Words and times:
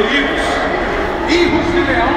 Queridos, 0.00 0.40
hijos 1.28 1.66
de 1.74 1.80
leão. 1.80 2.08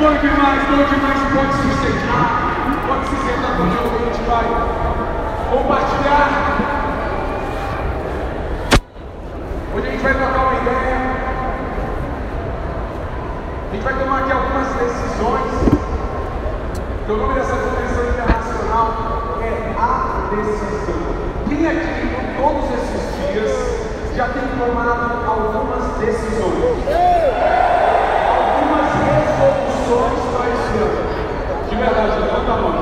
Bom 0.00 0.12
demais, 0.18 0.62
bom 0.66 0.82
demais, 0.82 1.20
pode 1.32 1.52
se 1.54 1.70
sentar, 1.78 2.26
pode 2.88 3.06
se 3.06 3.16
sentar 3.24 3.56
comigo, 3.56 3.86
a 3.86 4.04
gente 4.04 4.22
vai 4.28 4.46
compartilhar. 5.48 6.26
Hoje 9.76 9.86
a 9.86 9.90
gente 9.92 10.02
vai 10.02 10.14
trocar 10.14 10.40
uma 10.40 10.54
ideia. 10.54 10.98
A 13.70 13.72
gente 13.72 13.84
vai 13.84 13.94
tomar 13.94 14.18
aqui 14.18 14.32
algumas 14.32 14.68
decisões. 14.74 15.52
Então, 17.04 17.14
o 17.14 17.18
nome 17.18 17.34
dessa 17.34 17.54
convenção 17.54 18.08
internacional 18.08 19.38
é 19.40 19.72
a 19.78 20.34
decisão. 20.34 20.98
Quem 21.48 21.64
aqui, 21.64 22.10
em 22.10 22.42
todos 22.42 22.64
esses 22.74 23.32
dias, 23.32 23.81
já 24.16 24.28
tem 24.28 24.42
tomado 24.58 25.26
algumas 25.26 25.96
decisões? 25.98 26.84
Algumas 28.28 28.88
resoluções 29.08 30.20
para 30.36 30.44
esse 30.52 30.74
ano? 30.78 31.02
De 31.68 31.74
verdade, 31.76 32.20
levanta 32.20 32.52
a 32.52 32.56
mão. 32.56 32.76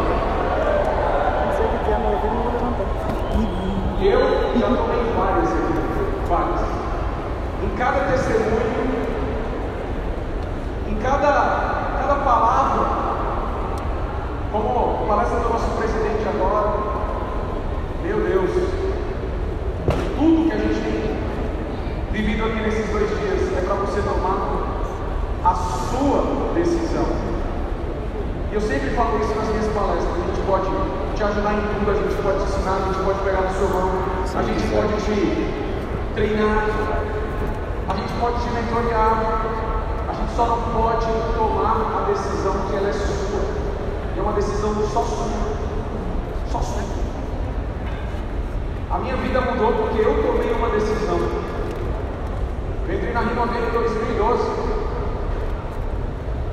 Eu 4.03 4.21
já 4.59 4.67
tomei 4.67 5.03
várias 5.17 5.51
aqui, 5.53 5.75
várias. 6.29 6.63
Em 7.63 7.71
cada 7.77 8.01
testemunho, 8.11 8.83
em 10.89 10.95
cada 10.97 11.31
palavra, 12.25 12.85
como 14.51 15.07
palestra 15.07 15.39
do 15.41 15.49
nosso 15.49 15.71
presidente 15.77 16.29
agora, 16.29 16.71
meu 18.03 18.19
Deus, 18.21 18.51
tudo 20.19 20.49
que 20.49 20.53
a 20.53 20.59
gente 20.59 20.81
tem 20.81 21.19
vivido 22.13 22.45
aqui 22.45 22.61
nesses 22.61 22.89
dois 22.91 23.09
dias 23.09 23.53
é 23.57 23.60
para 23.71 23.87
você 23.87 24.03
tomar 24.03 24.35
a 25.45 25.55
sua 25.55 26.53
decisão. 26.55 27.07
E 28.51 28.55
eu 28.55 28.61
sempre 28.61 28.91
falo 28.91 29.21
isso 29.21 29.33
nas 29.37 29.47
minhas 29.47 29.69
palestras, 29.69 30.11
a 30.11 30.27
gente 30.27 30.41
pode 30.45 30.67
te 31.15 31.23
ajudar 31.23 31.55
em 31.55 31.61
tudo, 31.61 31.91
a 31.91 31.95
gente 31.95 32.21
pode 32.21 32.39
te 32.39 32.45
ensinar, 32.51 32.75
a 32.75 32.93
gente 32.93 33.05
pode 33.05 33.21
pegar 33.21 33.43
na 33.43 33.51
sua 33.51 33.69
mão, 33.69 33.91
a 34.27 34.43
gente 34.43 34.67
pode 34.75 34.93
te 35.05 35.55
treinar, 36.17 36.67
a 37.89 37.95
gente 37.95 38.13
pode 38.19 38.41
te 38.43 38.51
mentorear, 38.51 39.47
a 40.09 40.13
gente 40.15 40.35
só 40.35 40.47
não 40.47 40.63
pode 40.75 41.07
tomar 41.39 42.03
a 42.03 42.11
decisão 42.11 42.55
que 42.69 42.77
ela 42.77 42.89
é 42.89 42.93
sua. 42.93 43.41
É 44.19 44.21
uma 44.21 44.33
decisão 44.33 44.75
só 44.93 45.03
sua. 45.05 45.29
Só 46.51 46.61
sua. 46.61 46.83
A 48.91 48.99
minha 48.99 49.15
vida 49.15 49.41
mudou 49.41 49.73
porque 49.75 50.01
eu 50.01 50.27
tomei 50.27 50.53
uma 50.55 50.71
decisão. 50.71 51.51
Eu 52.91 52.97
entrei 52.97 53.13
na 53.13 53.21
Rima 53.21 53.45
em 53.45 53.71
2012, 53.71 54.51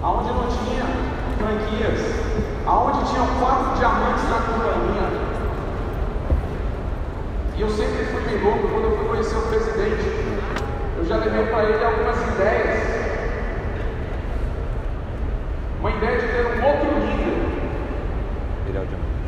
aonde 0.03 0.29
não 0.29 0.47
tinha 0.47 0.85
franquias, 1.39 1.99
aonde 2.63 3.09
tinha 3.09 3.25
quatro 3.39 3.75
diamantes 3.79 4.23
na 4.29 4.37
companhia. 4.45 5.07
E 7.55 7.61
eu 7.61 7.69
sempre 7.71 8.05
fui 8.05 8.21
meio 8.21 8.43
louco 8.43 8.67
quando 8.67 8.83
eu 8.83 8.97
fui 8.97 9.07
conhecer 9.07 9.35
o 9.35 9.41
presidente. 9.41 10.05
Eu 10.97 11.05
já 11.05 11.17
levei 11.17 11.43
para 11.47 11.63
ele 11.63 11.83
algumas 11.83 12.17
ideias. 12.27 12.83
Uma 15.79 15.89
ideia 15.89 16.19
de 16.19 16.27
ter 16.27 16.45
um 16.45 16.65
outro 16.67 16.99
nível. 16.99 17.47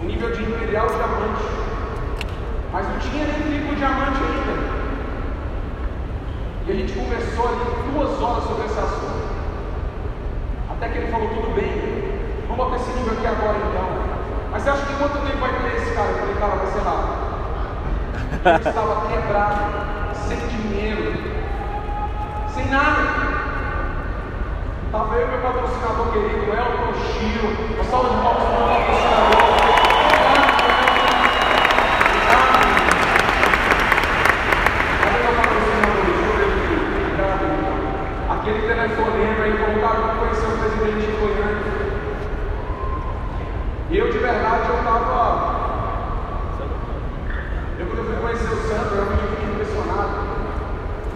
Um 0.03 0.05
nível 0.05 0.31
de 0.31 0.43
imperial 0.43 0.85
diamante. 0.85 1.43
Mas 2.71 2.87
não 2.87 2.99
tinha 2.99 3.25
nem 3.25 3.41
triplo 3.41 3.75
diamante. 3.75 4.18
E 6.69 6.71
a 6.71 6.75
gente 6.75 6.93
conversou 6.93 7.47
ali 7.47 7.65
duas 7.91 8.21
horas 8.21 8.43
sobre 8.43 8.65
esse 8.67 8.77
assunto. 8.77 9.25
Até 10.69 10.89
que 10.89 10.99
ele 10.99 11.11
falou, 11.11 11.27
tudo 11.29 11.55
bem, 11.55 11.73
vamos 12.47 12.63
botar 12.63 12.75
esse 12.75 12.91
nível 12.91 13.13
aqui 13.13 13.25
agora 13.25 13.57
então. 13.57 13.89
Mas 14.51 14.61
você 14.61 14.69
acha 14.69 14.85
que 14.85 14.93
quanto 14.93 15.17
tempo 15.25 15.39
vai 15.39 15.49
ter 15.49 15.77
esse 15.77 15.95
cara? 15.95 16.09
Eu 16.09 16.19
falei, 16.19 16.35
cara, 16.35 16.55
vai 16.57 16.67
ser 16.67 16.81
lá. 16.85 16.95
Ele 18.45 18.69
estava 18.69 19.07
quebrado, 19.07 20.15
sem 20.27 20.37
dinheiro, 20.37 21.13
sem 22.53 22.65
nada. 22.69 23.01
Estava 24.85 25.15
eu 25.15 25.27
e 25.27 25.31
meu 25.31 25.39
patrocinador 25.39 26.13
querido, 26.13 26.53
Elton 26.53 26.93
Chiro. 26.93 27.47
Uma 27.73 27.83
salva 27.83 28.09
de 28.09 28.15
palmas 28.21 28.43
para 28.43 28.53
o 28.53 28.67
patrocinador. 28.69 29.43
Cadê 35.03 35.17
meu 35.19 35.33
patrocinador? 35.33 36.05
Deixa 36.05 36.23
eu 36.25 36.33
ver 36.37 36.47
aqui. 36.49 36.73
Obrigado, 36.99 37.43
irmão. 37.43 37.77
Aquele 38.29 38.58
telefonema 38.69 39.43
aí, 39.43 39.53
voltaram 39.57 40.03
para 40.03 40.15
conhecer 40.15 40.45
o 40.45 40.57
presidente 40.57 41.05
de 41.07 41.17
Goiânia. 41.17 41.69
E 43.89 43.97
eu, 43.97 44.11
de 44.11 44.17
verdade, 44.19 44.69
eu 44.69 44.77
estava. 44.77 45.69
Eu, 47.79 47.87
quando 47.87 47.97
eu 47.97 48.05
fui 48.05 48.15
conhecer 48.21 48.53
o 48.53 48.61
Sandro, 48.69 48.95
eu 48.95 49.05
fiquei 49.17 49.49
impressionado. 49.49 50.13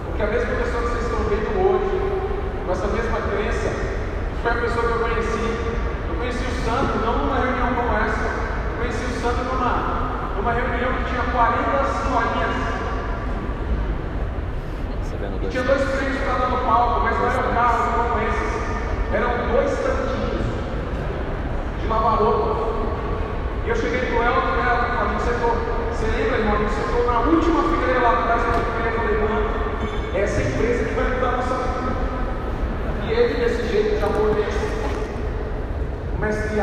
Porque 0.08 0.24
a 0.24 0.28
mesma 0.28 0.56
pessoa 0.56 0.82
que 0.82 0.90
vocês 0.90 1.06
estão 1.06 1.20
vendo 1.30 1.54
hoje, 1.62 1.94
com 2.66 2.72
essa 2.72 2.88
mesma 2.88 3.20
crença, 3.30 3.70
foi 4.42 4.52
a 4.52 4.56
pessoa 4.56 4.88
que 4.88 4.94
eu 4.94 5.00
conheci. 5.00 5.46
Eu 6.10 6.16
conheci 6.18 6.46
o 6.50 6.66
Sandro 6.66 7.06
não 7.06 7.18
numa 7.20 7.38
reunião 7.38 7.70
como 7.76 7.94
essa. 8.02 8.26
Eu 8.26 8.78
conheci 8.82 9.06
o 9.06 9.22
Sandro 9.22 9.44
numa, 9.54 10.34
numa 10.38 10.54
reunião 10.54 10.90
que 10.98 11.10
tinha 11.14 11.22
40 11.30 11.62
senhorinhas. 12.02 12.74
E 15.44 15.48
tinha 15.48 15.64
dois 15.64 15.84
prêmios 15.84 16.18
para 16.24 16.34
dar 16.34 16.50
no 16.50 16.58
palco, 16.66 17.02
mas 17.02 17.18
não 17.18 17.28
eram 17.28 17.54
carros 17.54 17.96
como 17.96 18.20
esses. 18.28 18.54
Eram 19.14 19.30
dois 19.54 19.72
tanquinhos 19.78 20.42
de 21.80 21.88
lavar 21.88 22.18
roupa. 22.18 22.74
E 23.64 23.70
eu 23.70 23.76
cheguei 23.76 24.00
pro 24.08 24.24
Elton, 24.24 24.56
né, 24.58 24.64
a 24.66 25.08
gente 25.12 25.22
sentou. 25.22 25.56
Você 25.92 26.08
lembra, 26.08 26.40
irmão? 26.40 26.56
A 26.56 26.58
gente 26.58 26.74
sentou 26.74 27.06
na 27.06 27.20
última 27.20 27.62
fileira 27.62 28.02
lá 28.02 28.12
atrás 28.22 28.42
da 28.42 28.52
fileira. 28.54 28.90
Eu 28.90 28.98
falei, 28.98 29.18
mano, 29.22 29.50
é 30.16 30.20
essa 30.20 30.42
empresa 30.42 30.86
que 30.86 30.96
vai 30.96 31.10
mudar 31.14 31.28
a 31.28 31.32
nossa 31.38 31.54
vida. 31.54 31.92
E 33.04 33.12
ele, 33.12 33.34
desse 33.36 33.68
jeito, 33.68 34.00
japonês, 34.00 34.56
o 36.16 36.20
mestre 36.20 36.56
o 36.56 36.58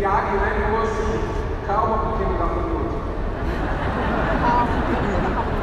Yagi, 0.00 0.32
né, 0.40 0.52
ele 0.54 0.64
falou 0.64 0.82
assim: 0.82 1.20
calma, 1.66 2.12
pequeno 2.12 2.38
gafanhoto. 2.38 3.00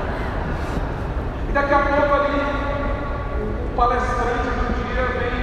E 1.49 1.51
daqui 1.53 1.73
a 1.73 1.79
pouco 1.79 2.13
ali, 2.13 2.66
palestrante 3.77 4.49
do 4.57 4.65
dia 4.73 5.05
vem 5.19 5.37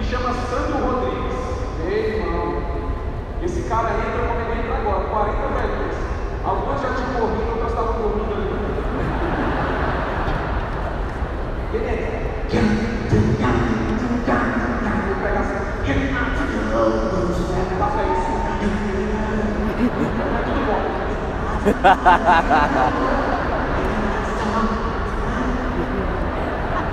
e 0.00 0.02
chama 0.02 0.32
Sandro 0.32 0.78
Rodrigues. 0.82 1.36
Ei, 1.86 2.16
irmão, 2.16 2.42
esse 3.42 3.60
cara 3.68 3.90
entra 3.90 4.26
como 4.26 4.40
ele 4.40 4.60
entra 4.60 4.76
agora, 4.76 5.04
40 5.04 5.36
velhos. 5.48 5.96
Alguns 6.42 6.80
já 6.80 6.88
tinham 6.94 7.12
morrido, 7.20 7.50
outros 7.50 7.68
estavam 7.68 8.00
dormindo 8.00 8.32
ali. 8.32 8.48
Ele 11.74 11.84
é. 11.84 11.92
Vou 15.06 15.16
pegar 15.22 15.40
assim. 15.40 15.60
Faça 17.78 18.02
isso. 18.04 18.32
É 20.32 20.40
tudo 20.44 20.60
bom. 20.66 20.80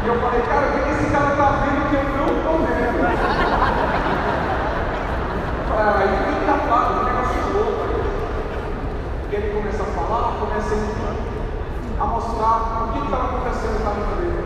E 0.04 0.08
eu 0.08 0.16
falei, 0.34 0.42
cara, 0.48 0.66
o 0.66 0.72
que 0.74 0.90
esse 0.90 1.06
cara 1.12 1.36
tá 1.36 1.48
vendo 1.62 1.90
que 1.90 1.96
eu 1.96 2.04
não 2.18 2.34
tô 2.42 2.54
vendo? 2.66 2.98
Falei, 5.70 5.86
ah, 5.86 6.02
ele 6.04 6.18
tem 6.26 6.40
tapado, 6.48 6.90
um 6.94 7.04
negócio 7.04 7.42
louco. 7.54 7.84
Ele 9.32 9.48
começa 9.54 9.84
a 9.84 9.86
falar, 9.86 10.34
começa 10.40 10.74
a 12.00 12.06
mostrar 12.06 12.56
o 12.82 12.94
que 12.94 13.00
estava 13.06 13.26
acontecendo 13.26 13.78
na 13.84 13.92
vida 13.92 14.16
dele. 14.22 14.44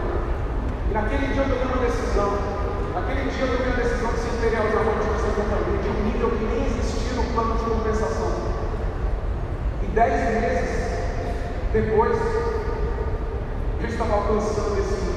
E 0.90 0.94
naquele 0.94 1.28
dia 1.28 1.44
eu 1.44 1.50
tomei 1.50 1.66
uma 1.66 1.86
decisão. 1.86 2.32
Naquele 2.94 3.32
dia 3.32 3.46
eu 3.46 3.58
tomei 3.58 3.72
a 3.72 3.76
decisão 3.76 4.12
de 4.12 4.20
ser 4.20 4.30
imperial 4.36 4.68
diamante 4.68 5.08
nessa 5.08 5.32
companhia, 5.40 5.82
de 5.84 5.90
um 5.90 6.04
nível 6.04 6.30
que 6.32 6.44
nem 6.46 6.66
existia 6.66 7.16
no 7.16 7.24
plano 7.32 7.56
de 7.56 7.64
compensação. 7.64 8.32
E 9.84 9.86
dez 9.88 10.14
meses 10.42 10.88
depois, 11.72 12.18
eu 13.80 13.88
estava 13.88 14.14
alcançando 14.14 14.80
esse 14.80 14.96
nível, 14.96 15.17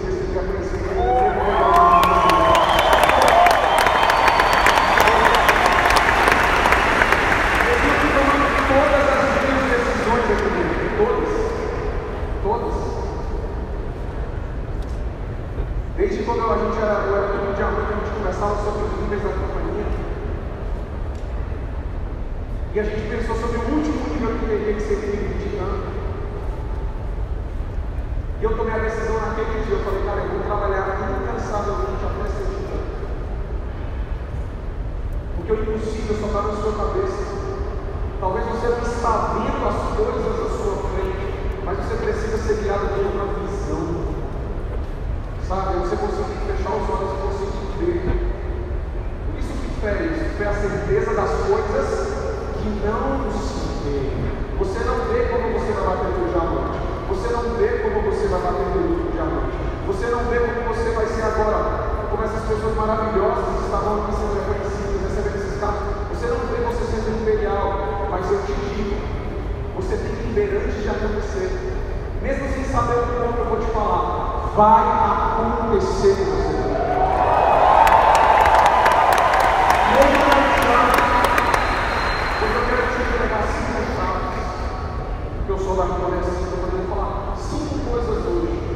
todas, 10.96 11.32
todas. 12.42 12.74
Desde 15.96 16.22
quando 16.22 16.52
a 16.52 16.58
gente 16.58 16.78
era, 16.78 16.94
eu 17.06 17.16
era 17.16 17.30
diamante, 17.60 17.92
a 17.92 17.96
gente 17.96 18.16
conversava 18.16 18.56
sobre 18.64 18.84
os 18.84 19.00
níveis 19.02 19.22
da 19.22 19.28
companhia. 19.30 19.86
E 22.72 22.80
a 22.80 22.82
gente 22.84 23.08
pensou 23.10 23.36
sobre 23.36 23.58
o 23.58 23.74
último 23.76 24.08
nível 24.08 24.38
que 24.38 24.46
teria 24.46 24.74
que 24.74 24.80
ser 24.80 24.96
nível 24.96 25.28
de 25.28 25.42
titã. 25.42 25.66
E 28.40 28.44
eu 28.44 28.56
tomei 28.56 28.72
a 28.72 28.78
decisão 28.78 29.20
naquele 29.20 29.64
dia, 29.64 29.74
eu 29.76 29.84
falei, 29.84 30.02
cara, 30.02 30.20
eu 30.20 30.30
vou 30.30 30.40
trabalhar 30.40 30.96
incansavelmente 31.20 32.00
até 32.00 32.30
ser 32.30 32.46
Porque 35.36 35.52
o 35.52 35.62
impossível 35.62 36.16
só 36.16 36.26
está 36.26 36.42
na 36.42 36.56
sua 36.56 36.72
cabeça. 36.72 37.40
Talvez 38.20 38.44
você 38.46 38.68
não 38.68 38.82
está 38.82 39.34
vendo 39.34 39.68
as 39.68 39.96
coisas 39.96 40.40
à 40.40 40.48
sua 40.56 40.76
frente, 40.88 41.26
mas 41.64 41.78
você 41.78 41.94
precisa 41.96 42.38
ser 42.38 42.62
guiado 42.62 42.86
por 42.88 43.04
uma 43.04 43.26
visão. 43.34 44.08
Sabe? 45.48 45.78
Você 45.80 45.96
conseguir 45.96 46.38
fechar 46.46 46.76
os 46.76 46.88
olhos 46.88 47.12
e 47.12 47.22
conseguir 47.26 47.80
ver. 47.80 48.30
Por 49.26 49.38
isso 49.40 49.52
que 49.52 49.80
fé 49.80 49.90
é 49.90 50.06
isso? 50.06 50.36
Fé 50.38 50.44
é 50.44 50.48
a 50.48 50.54
certeza 50.54 51.14
das 51.14 51.30
coisas 51.48 52.20
que 52.60 52.68
não 52.84 53.32
se 53.32 53.68
vê. 53.84 54.30
Você 54.58 54.84
não 54.84 54.96
vê 55.08 55.24
como 55.32 55.58
você 55.58 55.72
vai 55.72 55.96
bater 55.96 56.12
o 56.12 56.28
diamante. 56.28 56.78
Você 57.08 57.32
não 57.32 57.42
vê 57.56 57.68
como 57.80 58.02
você 58.02 58.28
vai 58.28 58.40
bater 58.40 58.76
o 58.76 59.10
diamante. 59.10 59.56
Você 59.86 60.06
não 60.06 60.24
vê 60.24 60.38
como 60.40 60.68
você 60.68 60.90
vai 60.90 61.06
ser 61.06 61.22
agora. 61.22 61.90
Como 62.10 62.22
essas 62.22 62.44
pessoas 62.44 62.76
maravilhosas 62.76 63.44
que 63.56 63.64
estavam 63.64 64.04
aqui 64.04 64.12
sendo 64.12 64.34
reconhecidas, 64.36 65.08
recebendo 65.08 65.36
esses 65.40 65.58
carros. 65.58 66.00
Você 66.12 66.26
não 66.26 66.38
vê 66.52 66.60
você 66.68 66.84
sendo 66.84 67.22
imperial, 67.22 68.08
mas 68.10 68.30
eu 68.30 68.42
te 68.42 68.52
digo, 68.52 68.96
você 69.76 69.96
tem 69.96 70.14
que 70.14 70.32
ver 70.34 70.62
antes 70.62 70.82
de 70.82 70.88
acontecer. 70.88 71.50
Mesmo 72.22 72.48
sem 72.52 72.64
saber 72.64 72.98
o 72.98 73.06
como 73.06 73.38
eu 73.38 73.44
vou 73.46 73.58
te 73.58 73.70
falar, 73.70 74.52
vai 74.54 74.82
acontecer 75.70 76.16
com 76.16 76.24
você. 76.36 76.60
eu 85.48 85.58
sou 85.58 85.74
da 85.74 85.84
minha 85.84 86.20
assim, 86.20 86.46
eu 86.46 86.58
poderia 86.58 86.86
falar 86.86 87.34
cinco 87.36 87.90
coisas 87.90 88.24
hoje 88.24 88.70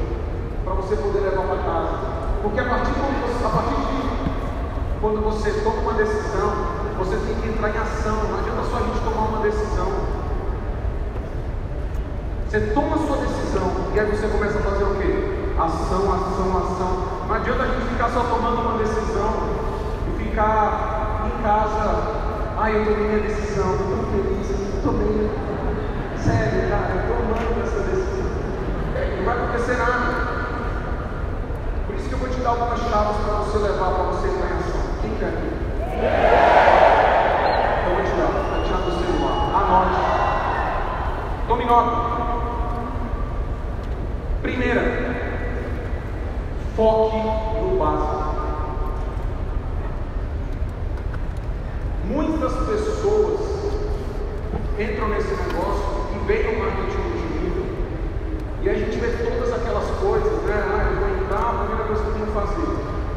para 0.65 0.75
você 0.75 0.97
poder 0.97 1.21
levar 1.21 1.47
para 1.47 1.63
casa. 1.63 1.99
Porque 2.43 2.61
a 2.61 2.65
partir, 2.65 2.91
você, 2.91 3.45
a 3.45 3.49
partir 3.49 3.77
de 3.77 5.01
quando 5.01 5.23
você 5.23 5.53
toma 5.63 5.81
uma 5.81 5.93
decisão, 5.95 6.51
você 6.99 7.17
tem 7.17 7.35
que 7.37 7.49
entrar 7.49 7.69
em 7.71 7.79
ação. 7.79 8.17
Não 8.25 8.39
adianta 8.39 8.63
só 8.71 8.77
a 8.77 8.81
gente 8.81 9.01
tomar 9.05 9.29
uma 9.29 9.39
decisão. 9.41 9.89
Você 12.49 12.61
toma 12.75 12.97
a 12.97 13.07
sua 13.07 13.17
decisão 13.19 13.71
e 13.95 14.01
aí 14.01 14.07
você 14.07 14.27
começa 14.29 14.59
a 14.59 14.63
fazer 14.63 14.85
o 14.85 14.95
quê? 14.97 15.55
Ação, 15.59 16.13
ação, 16.13 16.59
ação. 16.59 16.93
Não 17.29 17.35
adianta 17.35 17.63
a 17.63 17.67
gente 17.67 17.89
ficar 17.89 18.09
só 18.11 18.21
tomando 18.21 18.61
uma 18.63 18.79
decisão 18.79 19.33
e 20.09 20.25
ficar 20.25 21.27
em 21.27 21.34
casa. 21.45 22.57
Ah, 22.57 22.71
eu 22.71 22.87
tomei 22.87 23.07
minha 23.07 23.21
decisão, 23.21 23.75
estou 23.75 23.99
feliz, 24.11 24.49
estou 24.49 24.93
bem. 24.95 25.31
Sério, 26.17 26.71
cara, 26.71 26.95
eu 26.95 27.01
estou 27.03 27.17
amando 27.17 27.61
essa 27.63 27.81
decisão. 27.81 28.33
Não 29.19 29.25
vai 29.27 29.37
acontecer 29.37 29.77
nada. 29.77 30.09
Por 31.87 31.97
isso 31.97 32.09
que 32.09 32.15
eu 32.15 32.19
vou 32.19 32.31
te 32.31 32.41
dar 32.41 32.49
algumas 32.49 32.81
chaves 32.81 33.17
para 33.19 33.35
você 33.35 33.59
levar, 33.59 33.91
para 33.91 34.05
você 34.05 34.29
em 34.29 34.41
ação. 34.41 34.81
Quem 35.03 35.15
quer? 35.17 35.35
Eu 37.85 37.95
vou 37.95 38.03
te 38.03 38.13
dar, 38.17 38.33
vou 38.33 38.65
tirar 38.65 38.81
do 38.81 38.91
celular. 39.05 39.37
Anote. 39.55 40.01
Tome 41.47 41.65
nota. 41.67 42.15
Primeira, 44.41 44.83
foque 46.75 47.19
no 47.19 47.79
básico. 47.79 48.25
Muitas 52.07 52.53
pessoas 52.53 53.41
entram 54.79 55.09
nesse 55.09 55.31
negócio 55.31 56.05
veio 56.27 56.57
o 56.57 56.59
marketing 56.59 56.99
multinível. 56.99 57.65
E 58.63 58.71
a 58.71 58.75
gente 58.75 58.99
vê 58.99 59.09
todas 59.09 59.53
aquelas 59.53 59.89
coisas, 60.01 60.43
né? 60.45 60.55
Ah, 60.57 60.91
eu 60.91 61.01
vou 61.01 61.09
entrar, 61.21 61.51
a 61.51 61.59
primeira 61.59 61.85
coisa 61.85 62.03
que 62.03 62.09
eu 62.09 62.15
tenho 62.15 62.27
que 62.27 62.33
fazer. 62.33 62.71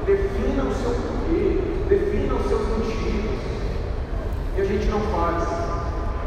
Defina 0.05 0.63
o 0.63 0.73
seu 0.75 0.91
porquê, 0.91 1.61
defina 1.87 2.35
os 2.35 2.47
seus 2.47 2.67
motivos. 2.67 3.39
E 4.57 4.61
a 4.61 4.65
gente 4.65 4.87
não 4.87 4.99
faz. 4.99 5.43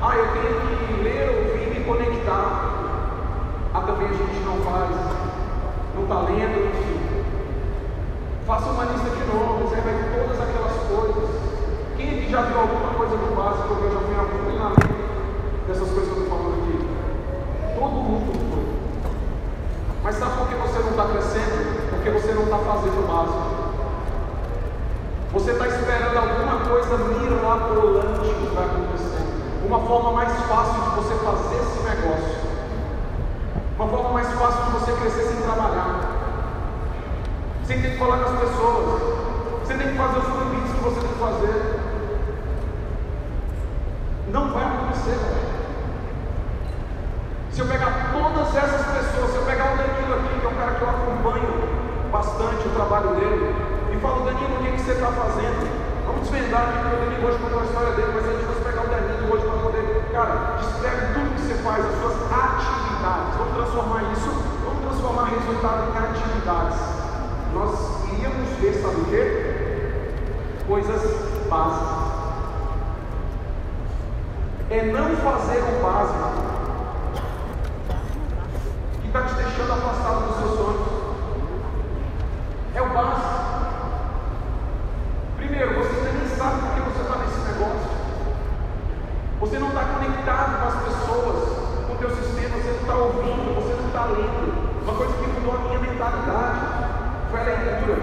Ah, 0.03 0.17
eu 0.17 0.27
tenho 0.33 0.87
que 0.87 1.03
ler, 1.03 1.29
ouvir, 1.29 1.79
me 1.79 1.85
conectar. 1.85 2.71
Ah, 3.75 3.81
também 3.87 4.09
a 4.09 4.13
gente 4.13 4.41
não 4.45 4.57
faz. 4.65 4.91
Não 5.95 6.03
está 6.05 6.21
lendo, 6.23 6.65
enfim. 6.65 7.01
Faça 8.47 8.71
uma 8.71 8.85
lista 8.85 9.11
de 9.11 9.25
nomes, 9.29 9.73
aí 9.75 9.81
vai 9.83 9.95
todas 10.17 10.41
aquelas 10.41 10.77
coisas. 10.89 11.31
Quem 11.97 12.09
aqui 12.09 12.31
já 12.31 12.41
viu 12.43 12.59
alguma 12.59 12.95
coisa 12.95 13.17
do 13.17 13.37
básico? 13.37 13.85
Eu 13.85 13.93
já 13.93 14.01
fui 14.01 14.17
a 14.17 14.21
algum 14.21 14.40
treinamento 14.40 14.40
dessas 15.71 15.89
coisas 15.91 16.13
que 16.13 16.19
eu 16.19 16.23
estou 16.25 16.39
falando 16.39 16.55
aqui. 16.59 16.77
Todo 17.79 17.95
mundo 18.03 18.35
foi. 18.51 18.65
Mas 20.03 20.17
sabe 20.17 20.37
por 20.37 20.49
que 20.49 20.55
você 20.57 20.79
não 20.81 20.91
está 20.91 21.05
crescendo? 21.07 21.91
Porque 21.91 22.11
você 22.11 22.33
não 22.35 22.43
está 22.43 22.59
fazendo 22.59 22.99
o 22.99 23.07
básico. 23.07 23.61
Você 25.33 25.53
está 25.53 25.69
esperando 25.69 26.17
alguma 26.19 26.67
coisa 26.67 26.99
mirabolante 26.99 28.35
que 28.35 28.55
vai 28.55 28.65
acontecer. 28.65 29.23
Uma 29.65 29.79
forma 29.87 30.11
mais 30.13 30.33
fácil 30.43 30.83
de 30.83 30.91
você 30.97 31.15
fazer 31.15 31.57
esse 31.63 31.79
negócio. 31.87 32.51
Uma 33.79 33.89
forma 33.89 34.11
mais 34.11 34.27
fácil 34.33 34.65
de 34.65 34.71
você 34.73 34.93
crescer 34.93 35.23
sem 35.23 35.43
trabalhar. 35.43 36.01
Sem 37.65 37.81
ter 37.81 37.91
que 37.93 37.99
falar 37.99 38.19
com 38.19 38.25
as 38.25 38.41
pessoas. 38.41 39.03
Você 39.63 39.75
tem 39.75 39.89
que 39.93 39.97
fazer 39.97 40.19
os 40.19 40.27
convites 40.27 40.73
que 40.73 40.83
você 40.83 41.01
tem 41.01 41.09
que 41.11 41.19
fazer. 41.21 41.81
Não 44.33 44.53
vai 44.53 44.65
acontecer, 44.65 45.11
velho. 45.11 45.51
Se 47.53 47.61
eu 47.61 47.67
pegar 47.67 48.13
todas 48.51 48.65
essas 48.65 48.87
pessoas, 48.87 49.31
se 49.31 49.37
eu 49.37 49.43
pegar 49.43 49.75
o 49.75 49.77
Danilo 49.77 50.15
aqui, 50.15 50.41
que 50.41 50.47
é 50.47 50.49
um 50.49 50.55
cara 50.55 50.75
que 50.75 50.83
eu 50.83 50.91
acompanho 50.91 51.51
bastante 52.11 52.67
o 52.67 52.71
trabalho 52.71 53.15
dele, 53.15 53.55
e 53.95 53.97
falo, 54.01 54.25
Danilo, 54.25 54.57
o 54.59 54.65
que, 54.65 54.73
que 54.73 54.81
você 54.81 54.93
está 54.93 55.07
fazendo? 55.07 55.71
Vamos 56.05 56.29
desvendar 56.29 56.63
aqui, 56.63 56.79
porque 56.83 56.97
o 56.97 56.99
Danilo 56.99 57.29
hoje 57.29 57.39
contou 57.39 57.61
a 57.61 57.65
história 57.65 57.93
dele, 57.93 58.11
mas 58.15 58.25
a 58.27 58.33
gente 58.33 58.45
vai 58.51 58.73
pegar 58.73 58.83
o 58.83 58.91
Danilo 58.91 59.35
hoje 59.35 59.47
para 59.47 59.59
poder, 59.63 59.87
cara, 60.11 60.35
descreve 60.59 61.15
tudo 61.15 61.35
que 61.35 61.43
você 61.43 61.55
faz, 61.63 61.79
as 61.87 61.95
suas 61.95 62.17
atividades. 62.27 63.31
Vamos 63.39 63.55
transformar 63.55 64.03
isso, 64.11 64.31
vamos 64.67 64.81
transformar 64.83 65.25
resultado 65.31 65.81
em 65.87 65.99
atividades. 66.11 66.79
Nós 67.55 67.73
iríamos 68.13 68.49
ver, 68.59 68.75
sabe 68.83 69.01
o 69.01 69.05
quê? 69.05 69.25
Coisas 70.67 71.03
básicas. 71.49 72.01
É 74.71 74.83
não 74.83 75.17
fazer 75.17 75.59
o 75.59 75.83
básico 75.83 76.51
está 79.11 79.23
te 79.23 79.35
deixando 79.61 79.73
afastado 79.73 80.27
dos 80.27 80.37
seus 80.39 80.57
sonhos. 80.57 80.89
É 82.75 82.81
o 82.81 82.89
básico. 82.89 83.29
Primeiro, 85.37 85.75
você 85.75 86.13
nem 86.13 86.29
sabe 86.29 86.61
por 86.61 86.75
que 86.75 86.81
você 86.81 87.03
está 87.03 87.17
nesse 87.19 87.41
negócio. 87.53 87.91
Você 89.41 89.59
não 89.59 89.69
está 89.69 89.85
conectado 89.85 90.61
com 90.61 90.69
as 90.69 90.85
pessoas, 90.85 91.49
com 91.87 91.93
o 91.93 91.97
teu 91.97 92.11
sistema, 92.11 92.57
você 92.57 92.71
não 92.71 92.81
está 92.81 92.95
ouvindo, 92.95 93.55
você 93.55 93.75
não 93.75 93.87
está 93.89 94.05
lendo. 94.07 94.83
Uma 94.83 94.95
coisa 94.95 95.13
que 95.13 95.27
mudou 95.29 95.55
a 95.55 95.59
minha 95.59 95.81
mentalidade 95.81 96.61
foi 97.31 97.41
a 97.41 97.45
leitura. 97.45 97.97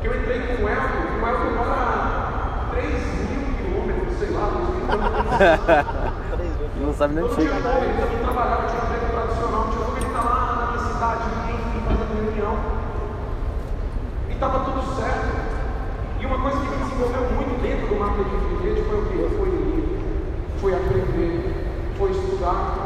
Que 0.00 0.06
eu 0.08 0.20
entrei 0.20 0.40
com 0.40 0.64
o 0.64 0.68
Elton, 0.68 1.04
o 1.20 1.28
Elton 1.28 1.50
mora 1.56 1.72
a 1.72 2.70
3 2.72 2.92
mil 3.28 3.42
quilômetros, 3.56 4.18
sei 4.18 4.30
lá, 4.30 4.48
não 6.80 6.92
sabe 6.94 7.14
nem 7.14 7.24
onde 7.24 7.34
chega. 7.34 7.54
Eu 7.54 8.22
trabalhava, 8.22 8.66
tinha 8.68 8.80
um 8.80 8.86
emprego 8.86 9.12
tradicional, 9.12 9.68
tinha 9.70 9.82
cidade, 11.02 11.22
enfim, 11.50 11.82
fazendo 11.84 12.14
reunião. 12.14 12.56
E 14.28 14.32
estava 14.32 14.60
tudo 14.60 14.80
certo. 14.94 15.34
E 16.20 16.26
uma 16.26 16.38
coisa 16.38 16.60
que 16.60 16.68
me 16.68 16.76
desenvolveu 16.76 17.22
do 17.92 18.00
marketing 18.00 18.38
de 18.48 18.68
rede 18.68 18.82
foi 18.88 18.98
o 18.98 19.06
quê? 19.06 19.36
Foi 19.36 19.48
ler, 19.50 19.84
foi 20.60 20.74
aprender, 20.74 21.94
foi 21.98 22.10
estudar. 22.10 22.78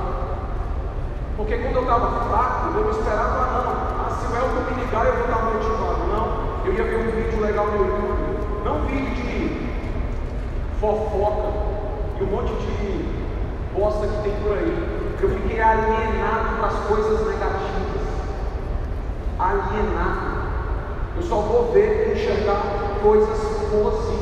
Porque 1.36 1.58
quando 1.58 1.76
eu 1.76 1.82
estava 1.82 2.28
fraco, 2.28 2.78
eu 2.78 2.84
não 2.84 2.90
esperava, 2.90 3.52
não. 3.52 3.70
Ah, 4.02 4.10
se 4.10 4.26
o 4.26 4.36
Elton 4.36 4.74
me 4.74 4.84
ligar, 4.84 5.06
eu 5.06 5.14
vou 5.14 5.24
estar 5.24 5.44
motivado. 5.44 6.06
Não, 6.10 6.66
eu 6.66 6.72
ia 6.72 6.84
ver 6.84 6.96
um 6.96 7.10
vídeo 7.12 7.40
legal 7.40 7.66
no 7.66 7.76
YouTube. 7.76 8.64
Não 8.64 8.80
vídeo 8.86 9.14
de 9.14 9.70
fofoca 10.80 11.52
e 12.18 12.24
um 12.24 12.26
monte 12.26 12.52
de 12.54 13.04
bosta 13.74 14.06
que 14.06 14.22
tem 14.22 14.32
por 14.42 14.52
aí. 14.52 14.96
Eu 15.22 15.30
fiquei 15.30 15.60
alienado 15.60 16.56
para 16.58 16.66
as 16.66 16.78
coisas 16.86 17.26
negativas 17.26 17.76
alienado. 19.38 20.36
Eu 21.16 21.22
só 21.22 21.36
vou 21.36 21.72
ver 21.72 22.08
e 22.08 22.12
enxergar 22.12 22.62
coisas 23.02 23.38
positivas. 23.70 24.15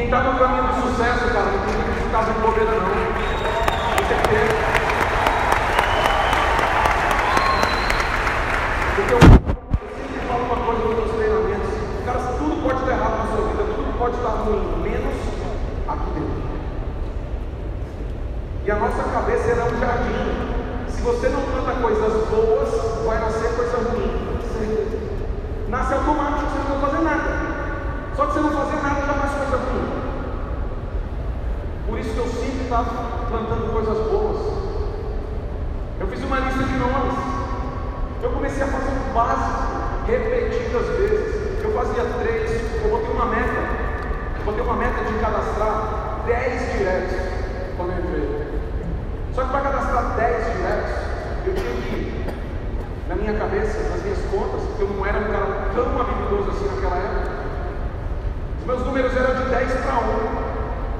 Quem 0.00 0.06
está 0.06 0.22
no 0.22 0.38
caminho 0.38 0.62
do 0.62 0.80
sucesso, 0.80 1.28
cara, 1.30 1.44
não 1.44 1.60
tem 1.60 1.76
que 1.76 2.00
ficar 2.00 2.24
de 2.24 2.32
bobeira, 2.40 2.70
não. 2.72 2.88
Com 2.88 4.04
certeza. 4.08 4.54
Porque 8.96 9.12
eu 9.12 9.20
sempre 9.20 10.20
falo 10.26 10.44
uma 10.44 10.56
coisa 10.56 10.80
nos 10.88 10.96
meus 10.96 11.10
treinamentos. 11.12 11.74
Cara, 12.06 12.18
tudo 12.38 12.62
pode 12.62 12.80
estar 12.80 12.92
errado 12.92 13.18
na 13.18 13.26
sua 13.26 13.46
vida, 13.46 13.62
tudo 13.76 13.98
pode 13.98 14.16
estar 14.16 14.30
ruim, 14.30 14.64
menos 14.80 15.16
aqui 15.86 16.10
dentro. 16.14 16.42
E 18.64 18.70
a 18.70 18.76
nossa 18.76 19.02
cabeça 19.02 19.50
é 19.50 19.64
um 19.64 19.80
jardim. 19.80 20.50
Se 20.88 21.02
você 21.02 21.28
não 21.28 21.42
planta 21.42 21.78
coisa 21.78 22.08
boas, 22.30 23.04
vai 23.04 23.20
nascer 23.20 23.54
coisa 23.54 23.76
ruim. 23.76 24.38
Certeza. 24.50 24.98
Nasce 25.68 25.92
automático, 25.92 26.48
você 26.48 26.58
não 26.58 26.80
vai 26.80 26.90
fazer 26.90 27.04
nada. 27.04 27.50
Só 28.16 28.26
que 28.26 28.32
você 28.32 28.40
não 28.40 28.50
fazer 28.50 28.82
nada 28.82 29.06
já 29.06 29.14
faz 29.14 29.32
coisa 29.32 29.56
ruim. 29.56 29.90
Por 31.86 31.98
isso 31.98 32.10
que 32.10 32.18
eu 32.18 32.26
sempre 32.26 32.64
estava 32.64 32.84
plantando 33.28 33.72
coisas 33.72 33.98
boas. 34.10 34.36
Eu 35.98 36.06
fiz 36.06 36.22
uma 36.22 36.38
lista 36.40 36.64
de 36.64 36.76
nomes. 36.76 37.18
Eu 38.22 38.30
comecei 38.30 38.62
a 38.62 38.66
fazer 38.66 38.90
o 38.90 39.14
básico, 39.14 40.06
repetidas 40.06 40.86
vezes. 40.98 41.64
Eu 41.64 41.72
fazia 41.72 42.04
três, 42.20 42.50
eu 42.84 42.90
botei 42.90 43.10
uma 43.10 43.26
meta. 43.26 43.60
Eu 44.38 44.44
botei 44.44 44.62
uma 44.62 44.76
meta 44.76 45.02
de 45.04 45.18
cadastrar 45.18 46.22
dez 46.26 46.72
diretos 46.76 47.16
quando 47.76 47.92
eu 47.92 47.98
entrei. 47.98 48.50
Só 49.34 49.44
que 49.44 49.50
para 49.50 49.60
cadastrar 49.60 50.16
10 50.16 50.56
diretos, 50.56 50.90
eu 51.46 51.54
tinha 51.54 51.74
que, 51.74 52.24
na 53.08 53.14
minha 53.14 53.32
cabeça, 53.34 53.78
nas 53.88 54.02
minhas 54.02 54.18
contas, 54.30 54.60
porque 54.66 54.82
eu 54.82 54.88
não 54.88 55.06
era 55.06 55.18
um 55.18 55.32
cara 55.32 55.70
tão 55.74 56.00
habilidoso 56.00 56.50
assim 56.50 56.74
naquela 56.74 56.96
época, 56.96 57.30
os 58.60 58.66
meus 58.66 58.84
números 58.84 59.16
eram 59.16 59.42
de 59.42 59.48
10 59.50 59.72
para 59.72 59.94
1. 59.94 60.50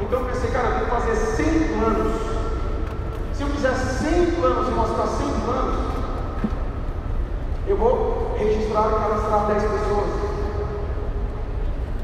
Então 0.02 0.21
eu 0.21 0.26
pensei, 0.26 0.50
cara, 0.50 0.69
eu 0.69 0.73
tenho 0.73 0.85
que 0.87 0.90
fazer 0.90 1.16
100 1.16 1.78
planos. 1.78 2.12
Se 3.35 3.43
eu 3.43 3.49
fizer 3.49 3.75
100 3.75 4.30
planos 4.33 4.69
e 4.69 4.71
mostrar 4.71 5.06
100 5.06 5.28
planos, 5.45 5.76
eu 7.69 7.76
vou 7.76 8.35
registrar 8.38 8.88
e 8.88 8.95
cadastrar 8.95 9.47
10 9.47 9.62
pessoas. 9.62 10.09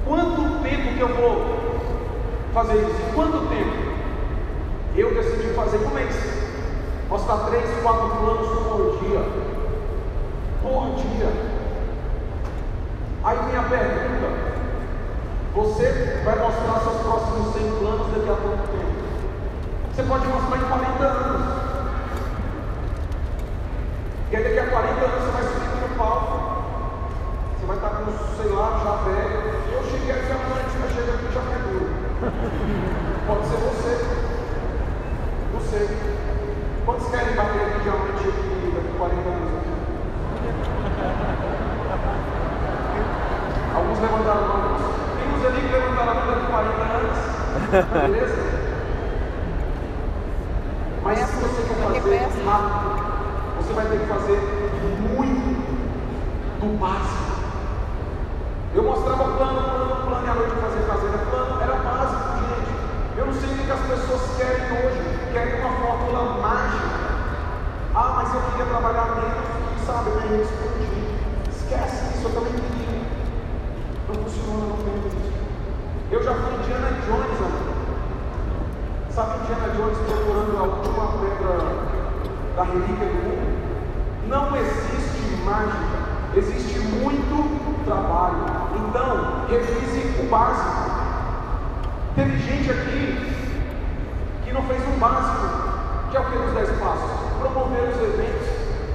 Quanto 0.04 0.62
tempo 0.62 0.94
que 0.94 1.00
eu 1.00 1.08
vou 1.08 1.58
fazer 2.52 2.74
isso? 2.74 3.14
Quanto 3.14 3.48
tempo? 3.48 3.86
Eu 4.96 5.14
decidi 5.14 5.48
fazer 5.54 5.78
um 5.78 5.90
mês. 5.90 6.14
Mostrar 7.08 7.36
três, 7.50 7.64
quatro 7.82 8.08
planos 8.16 8.48
por 8.48 8.98
dia. 9.00 9.20
Por 10.62 10.94
dia. 10.96 11.32
Aí 13.24 13.38
minha 13.46 13.62
pergunta: 13.62 14.28
Você 15.54 16.22
vai 16.24 16.38
mostrar 16.38 16.80
seus 16.80 17.02
próximos 17.02 17.54
100 17.54 17.70
planos 17.78 18.06
daqui 18.06 18.30
a 18.30 18.36
pouco 18.36 18.68
tempo? 18.68 18.96
Você 19.94 20.02
pode 20.02 20.26
mostrar 20.28 20.56
em 20.56 20.60
40 20.60 21.04
anos. 21.04 21.46
E 24.30 24.36
aí 24.36 24.58
daqui 24.96 25.04
a 25.04 25.04
40 25.04 25.04
anos 25.04 25.20
você 25.24 25.30
vai 25.32 25.42
subir 25.42 25.68
no 25.80 25.88
palco. 25.96 26.36
Você 27.58 27.66
vai 27.66 27.76
estar 27.76 27.90
com, 27.90 28.04
sei 28.36 28.50
lá, 28.52 28.80
já 28.82 28.92
velho. 29.04 29.38
Eu 29.72 29.82
cheguei 29.84 30.10
aqui 30.12 30.32
amanhã, 30.32 30.64
você 30.64 30.78
vai 30.78 30.88
chegar 30.88 31.14
aqui 31.14 31.28
já 31.32 31.40
é 31.40 31.58
duro. 31.68 31.88
Pode 33.26 33.44
ser 33.46 33.56
você. 33.56 33.92
Sei. 35.68 35.88
Quantos 36.84 37.08
querem 37.08 37.34
bater 37.34 37.60
aqui 37.60 37.80
diamante 37.82 38.28
aqui 38.28 38.72
daqui 38.72 38.88
a 38.94 38.98
40 38.98 39.28
anos 39.28 39.50
aqui? 39.58 39.72
Alguns 43.74 43.98
levantaram 43.98 44.44
a 44.44 44.46
mão. 44.46 44.78
Tem 45.18 45.26
uns 45.34 45.44
ali 45.44 45.60
que 45.60 45.72
levantaram 45.72 46.10
a 46.10 46.14
mão 46.14 46.26
daqui 46.26 46.44
a 46.44 46.50
40 46.50 46.82
anos. 46.94 47.18
Beleza? 48.06 48.38
Mas 51.02 51.18
se 51.18 51.36
você 51.36 51.60
quer 51.66 51.74
fazer 51.82 52.20
rápido, 52.46 52.88
você 53.56 53.72
vai 53.72 53.86
ter 53.86 53.98
que 53.98 54.06
fazer 54.06 54.38
do 56.60 56.78
básico. 56.78 57.36
Eu 58.74 58.82
mostrava 58.82 59.24
plano, 59.36 59.62
plano, 59.62 60.06
plano, 60.06 60.26
e 60.26 60.30
à 60.30 60.34
noite 60.34 60.56
fazenda. 60.56 61.18
Plano 61.30 61.60
era 61.62 61.74
básico, 61.76 62.38
gente. 62.40 63.18
Eu 63.18 63.26
não 63.26 63.32
sei 63.32 63.50
o 63.50 63.58
que 63.58 63.70
as 63.70 63.80
pessoas 63.80 64.36
querem 64.36 64.64
hoje 64.72 65.16
querem 65.32 65.60
uma 65.60 65.70
fórmula 65.80 66.40
mágica. 66.40 67.06
Ah, 67.94 68.12
mas 68.16 68.34
eu 68.34 68.40
queria 68.42 68.66
trabalhar 68.66 69.16
menos 69.16 69.56
sabe, 69.86 70.10
eu 70.10 70.42
explodir. 70.42 70.88
Esquece 71.48 72.16
isso, 72.16 72.26
eu 72.26 72.34
também 72.34 72.52
queria. 72.52 73.06
Não 74.08 74.14
funciona, 74.14 74.66
não 74.66 74.76
tem 74.82 74.96
isso. 75.06 75.36
Eu 76.10 76.22
já 76.22 76.34
fui 76.34 76.54
Indiana 76.54 76.90
Jones, 77.06 77.40
amigo. 77.40 77.76
Sabe 79.10 79.38
Indiana 79.40 79.68
Jones 79.74 79.98
procurando 79.98 80.58
a 80.58 80.62
última 80.62 81.06
pedra 81.20 81.54
da 82.56 82.62
relíquia 82.64 83.06
do 83.06 83.18
mundo? 83.24 83.56
Não 84.26 84.56
existe 84.56 85.36
mágica, 85.44 85.95
existe 86.36 86.78
muito 86.78 87.84
trabalho. 87.84 88.44
Então, 88.88 89.46
revise 89.48 90.20
o 90.20 90.28
básico. 90.28 90.86
Teve 92.14 92.38
gente 92.38 92.70
aqui 92.70 93.36
não 94.56 94.62
fez 94.62 94.80
um 94.88 94.98
básico, 94.98 95.46
que 96.10 96.16
é 96.16 96.20
o 96.20 96.24
que 96.24 96.38
nos 96.38 96.54
dá 96.54 96.62
espaço, 96.62 97.06
promover 97.38 97.90
os 97.90 97.96
eventos. 98.00 98.48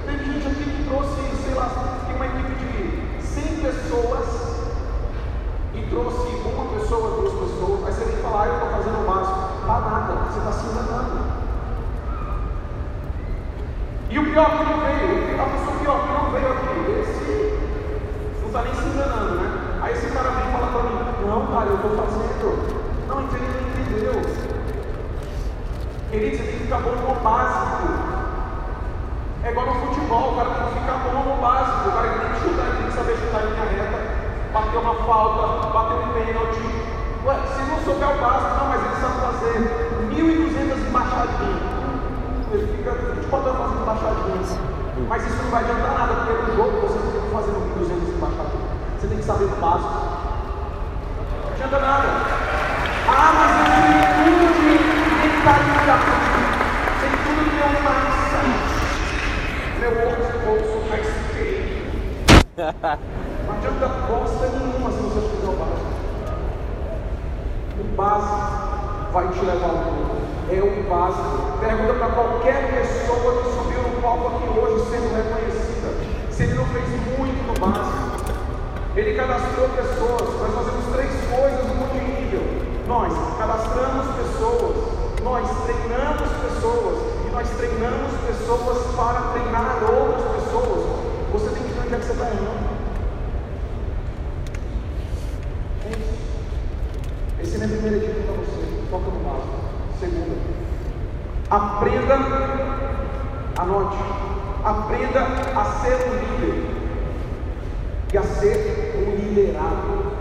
Tem 0.04 0.18
gente 0.18 0.48
aqui 0.48 0.64
que 0.64 0.88
trouxe, 0.90 1.20
sei 1.44 1.54
lá, 1.54 1.70
tem 2.04 2.16
uma 2.16 2.26
equipe 2.26 2.52
de 2.58 3.22
100 3.22 3.42
pessoas 3.62 4.26
e 5.74 5.82
trouxe 5.82 6.34
uma 6.44 6.64
pessoa, 6.74 7.20
duas 7.20 7.32
pessoas. 7.32 7.86
Aí 7.86 7.92
você 7.92 8.04
vem 8.06 8.22
falar, 8.24 8.42
ah, 8.42 8.46
eu 8.48 8.54
estou 8.54 8.70
fazendo 8.70 9.02
o 9.02 9.06
básico. 9.06 9.38
Tá 9.64 9.80
nada, 9.80 10.12
você 10.32 10.38
está 10.40 10.52
se 10.52 10.66
enganando. 10.66 11.22
E 14.10 14.18
o 14.18 14.24
pior 14.24 14.50
que 14.50 14.64
não 14.64 14.80
veio, 14.80 15.40
a 15.40 15.44
pessoa 15.44 15.78
pior 15.78 16.00
que 16.02 16.12
não 16.12 16.30
veio 16.32 16.52
aqui, 16.52 17.00
esse 17.02 18.40
não 18.40 18.46
está 18.48 18.62
nem 18.62 18.74
se 18.74 18.82
enganando, 18.82 19.34
né? 19.36 19.78
Aí 19.80 19.92
esse 19.92 20.08
cara 20.08 20.30
vem 20.30 20.48
e 20.48 20.52
fala 20.52 20.66
para 20.72 20.82
mim, 20.90 21.11
não, 21.26 21.46
cara, 21.46 21.66
eu 21.66 21.76
estou 21.76 21.90
fazendo. 21.96 22.82
Não, 23.08 23.20
ele 23.20 23.28
não 23.30 23.82
entendeu. 23.82 24.14
Tem 26.10 26.30
que 26.30 26.36
ficar 26.36 26.78
bom 26.80 26.90
no 26.90 27.20
básico. 27.20 27.88
É 29.44 29.50
igual 29.50 29.66
no 29.66 29.74
futebol, 29.86 30.32
o 30.32 30.36
cara 30.36 30.50
tem 30.50 30.66
que 30.66 30.80
ficar 30.80 30.98
bom 31.04 31.22
no 31.22 31.40
básico. 31.40 31.88
O 31.88 31.92
cara 31.92 32.08
tem 32.08 32.28
que 32.28 32.40
chutar, 32.40 32.66
ele 32.66 32.76
tem 32.76 32.86
que 32.86 32.92
saber 32.92 33.16
chutar 33.16 33.42
em 33.42 33.50
linha 33.50 33.64
reta, 33.64 33.98
bater 34.52 34.78
uma 34.78 34.94
falta, 35.06 35.68
bater 35.70 35.94
um 35.94 36.12
pênalti. 36.12 36.62
Ué, 37.24 37.34
se 37.54 37.62
não 37.70 37.78
souber 37.80 38.10
o 38.10 38.20
básico, 38.20 38.54
não, 38.58 38.66
mas 38.68 38.82
ele 38.82 38.96
sabe 39.00 39.16
fazer 39.22 39.54
1.200 40.10 40.88
embaixadinhas. 40.88 41.62
Ele 42.52 42.76
fica 42.76 42.92
24 42.92 43.48
horas 43.48 43.60
fazendo 43.62 43.82
embaixadinhas. 43.82 44.58
Mas 45.08 45.26
isso 45.26 45.42
não 45.42 45.50
vai 45.50 45.64
adiantar 45.64 45.94
nada, 45.98 46.14
porque 46.14 46.32
no 46.32 46.56
jogo 46.56 46.80
você 46.82 46.98
não 46.98 47.12
tem 47.12 47.22
que 47.22 47.30
fazer 47.30 47.52
1.200 47.52 48.16
embaixadinhas. 48.16 48.68
Você 49.00 49.06
tem 49.06 49.18
que 49.18 49.24
saber 49.24 49.44
o 49.44 49.56
básico. 49.56 50.11
Adianta 51.62 51.78
nada. 51.78 52.08
Ah, 53.06 53.30
mas 53.38 53.50
eu 53.54 53.66
tenho 53.70 54.02
tudo 54.18 54.50
de 54.52 54.62
mentalidade. 55.22 56.10
Tem 57.00 57.12
tudo 57.22 57.40
no 57.46 57.52
meu 57.54 57.68
mindset. 57.70 58.50
Meu 59.78 59.92
outro 60.08 60.34
bolso 60.44 60.76
vai 60.88 61.02
feio. 61.32 61.62
Não 63.46 63.54
adianta 63.54 63.86
bosta 64.08 64.44
nenhuma 64.58 64.90
se 64.90 64.98
você 65.02 65.20
fizer 65.28 65.50
o 65.50 65.52
básico. 65.52 65.92
O 67.78 67.84
básico 67.94 69.12
vai 69.12 69.28
te 69.28 69.44
levar 69.44 69.70
ao 69.70 69.76
mundo. 69.76 70.16
É 70.50 70.60
o 70.60 70.82
básico. 70.90 71.58
Pergunta 71.60 71.94
para 71.94 72.08
qualquer 72.08 72.58
pessoa 72.72 73.40
que 73.40 73.48
subiu 73.50 73.82
no 73.82 74.02
palco 74.02 74.26
aqui 74.34 74.46
hoje 74.58 74.90
sendo 74.90 75.14
reconhecida. 75.14 75.94
Se 76.28 76.42
ele 76.42 76.54
não 76.54 76.66
fez 76.66 76.88
muito 77.16 77.46
no 77.46 77.54
básico. 77.54 78.01
Ele 78.96 79.14
cadastrou 79.14 79.68
pessoas. 79.70 80.40
Nós 80.40 80.54
fazemos 80.54 80.84
três 80.94 81.10
coisas 81.30 81.66
no 81.66 81.74
multinível. 81.74 82.42
Nós 82.86 83.12
cadastramos 83.38 84.06
pessoas 84.16 85.02
nós 85.22 85.48
treinamos 85.64 86.28
pessoas 86.42 86.98
e 87.26 87.30
nós 87.30 87.48
treinamos 87.50 88.12
pessoas 88.26 88.94
para 88.96 89.32
treinar 89.32 89.84
outras 89.84 90.42
pessoas. 90.42 91.02
Você 91.32 91.50
tem 91.50 91.62
que 91.62 91.72
ver 91.72 91.80
onde 91.86 91.94
é 91.94 91.98
que 91.98 92.04
você 92.04 92.12
está 92.12 92.24
errando. 92.26 92.72
Essa 97.40 97.52
é 97.52 97.54
a 97.54 97.66
minha 97.66 97.80
primeira 97.80 98.06
dica 98.06 98.20
para 98.24 98.34
você. 98.34 98.62
Foca 98.90 99.10
no 99.10 99.20
básico. 99.20 99.62
Segunda, 100.00 100.36
aprenda, 101.50 102.14
anote, 103.58 103.98
aprenda 104.64 105.20
a 105.54 105.64
ser 105.80 105.94
um 106.08 106.14
líder 106.18 106.66
e 108.12 108.18
a 108.18 108.22
ser 108.22 108.94
um 108.98 109.14
liderado. 109.16 110.12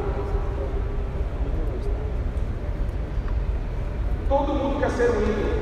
Todo 4.31 4.53
mundo 4.53 4.79
quer 4.79 4.89
ser 4.91 5.09
um 5.09 5.19
líder. 5.19 5.61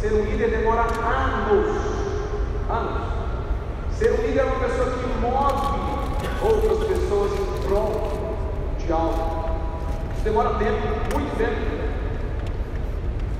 Ser 0.00 0.12
um 0.12 0.22
líder 0.22 0.50
demora 0.50 0.82
anos. 0.82 1.76
Anos. 2.70 3.02
Ser 3.98 4.12
um 4.12 4.22
líder 4.22 4.38
é 4.38 4.44
uma 4.44 4.60
pessoa 4.60 4.92
que 4.92 5.08
move 5.20 5.88
outras 6.40 6.86
pessoas 6.86 7.32
em 7.32 7.68
Isso 8.86 10.22
demora 10.22 10.50
tempo, 10.58 10.86
muito 11.12 11.36
tempo. 11.36 11.76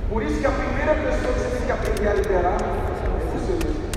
Por 0.09 0.21
isso 0.23 0.41
que 0.41 0.45
a 0.45 0.51
primeira 0.51 0.93
pessoa 0.93 1.33
que 1.33 1.39
você 1.39 1.55
tem 1.55 1.65
que 1.65 1.71
aprender 1.71 2.07
a 2.09 2.13
liderar 2.15 2.57
é 2.61 3.37
você 3.37 3.53
mesmo. 3.53 3.87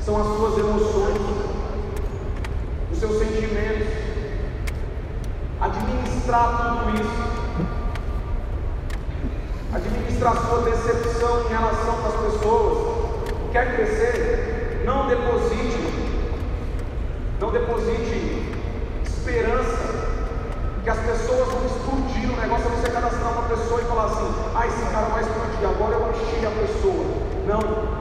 São 0.00 0.20
as 0.20 0.26
suas 0.26 0.58
emoções, 0.58 1.20
os 2.90 2.98
seus 2.98 3.18
sentimentos. 3.18 3.88
Administrar 5.60 6.56
tudo 6.56 6.94
isso 6.94 7.30
administrar 9.72 10.34
sua 10.36 10.62
decepção 10.62 11.44
em 11.44 11.48
relação 11.48 11.94
às 12.06 12.32
pessoas, 12.32 13.00
Quer 13.52 13.74
crescer? 13.74 14.82
Não 14.84 15.08
deposite, 15.08 15.76
não 17.40 17.50
deposite 17.50 18.29
que 20.82 20.90
as 20.90 20.98
pessoas 20.98 21.48
vão 21.48 21.66
explodir. 21.66 22.30
O 22.32 22.40
negócio 22.40 22.66
é 22.66 22.76
você 22.76 22.90
cadastrar 22.90 23.32
uma 23.32 23.42
pessoa 23.48 23.80
e 23.80 23.84
falar 23.84 24.04
assim: 24.04 24.34
ah, 24.54 24.66
esse 24.66 24.82
cara 24.92 25.06
vai 25.06 25.22
explodir, 25.22 25.68
agora 25.68 25.94
eu 25.94 26.10
achei 26.10 26.46
a 26.46 26.50
pessoa. 26.50 27.04
Não. 27.46 28.00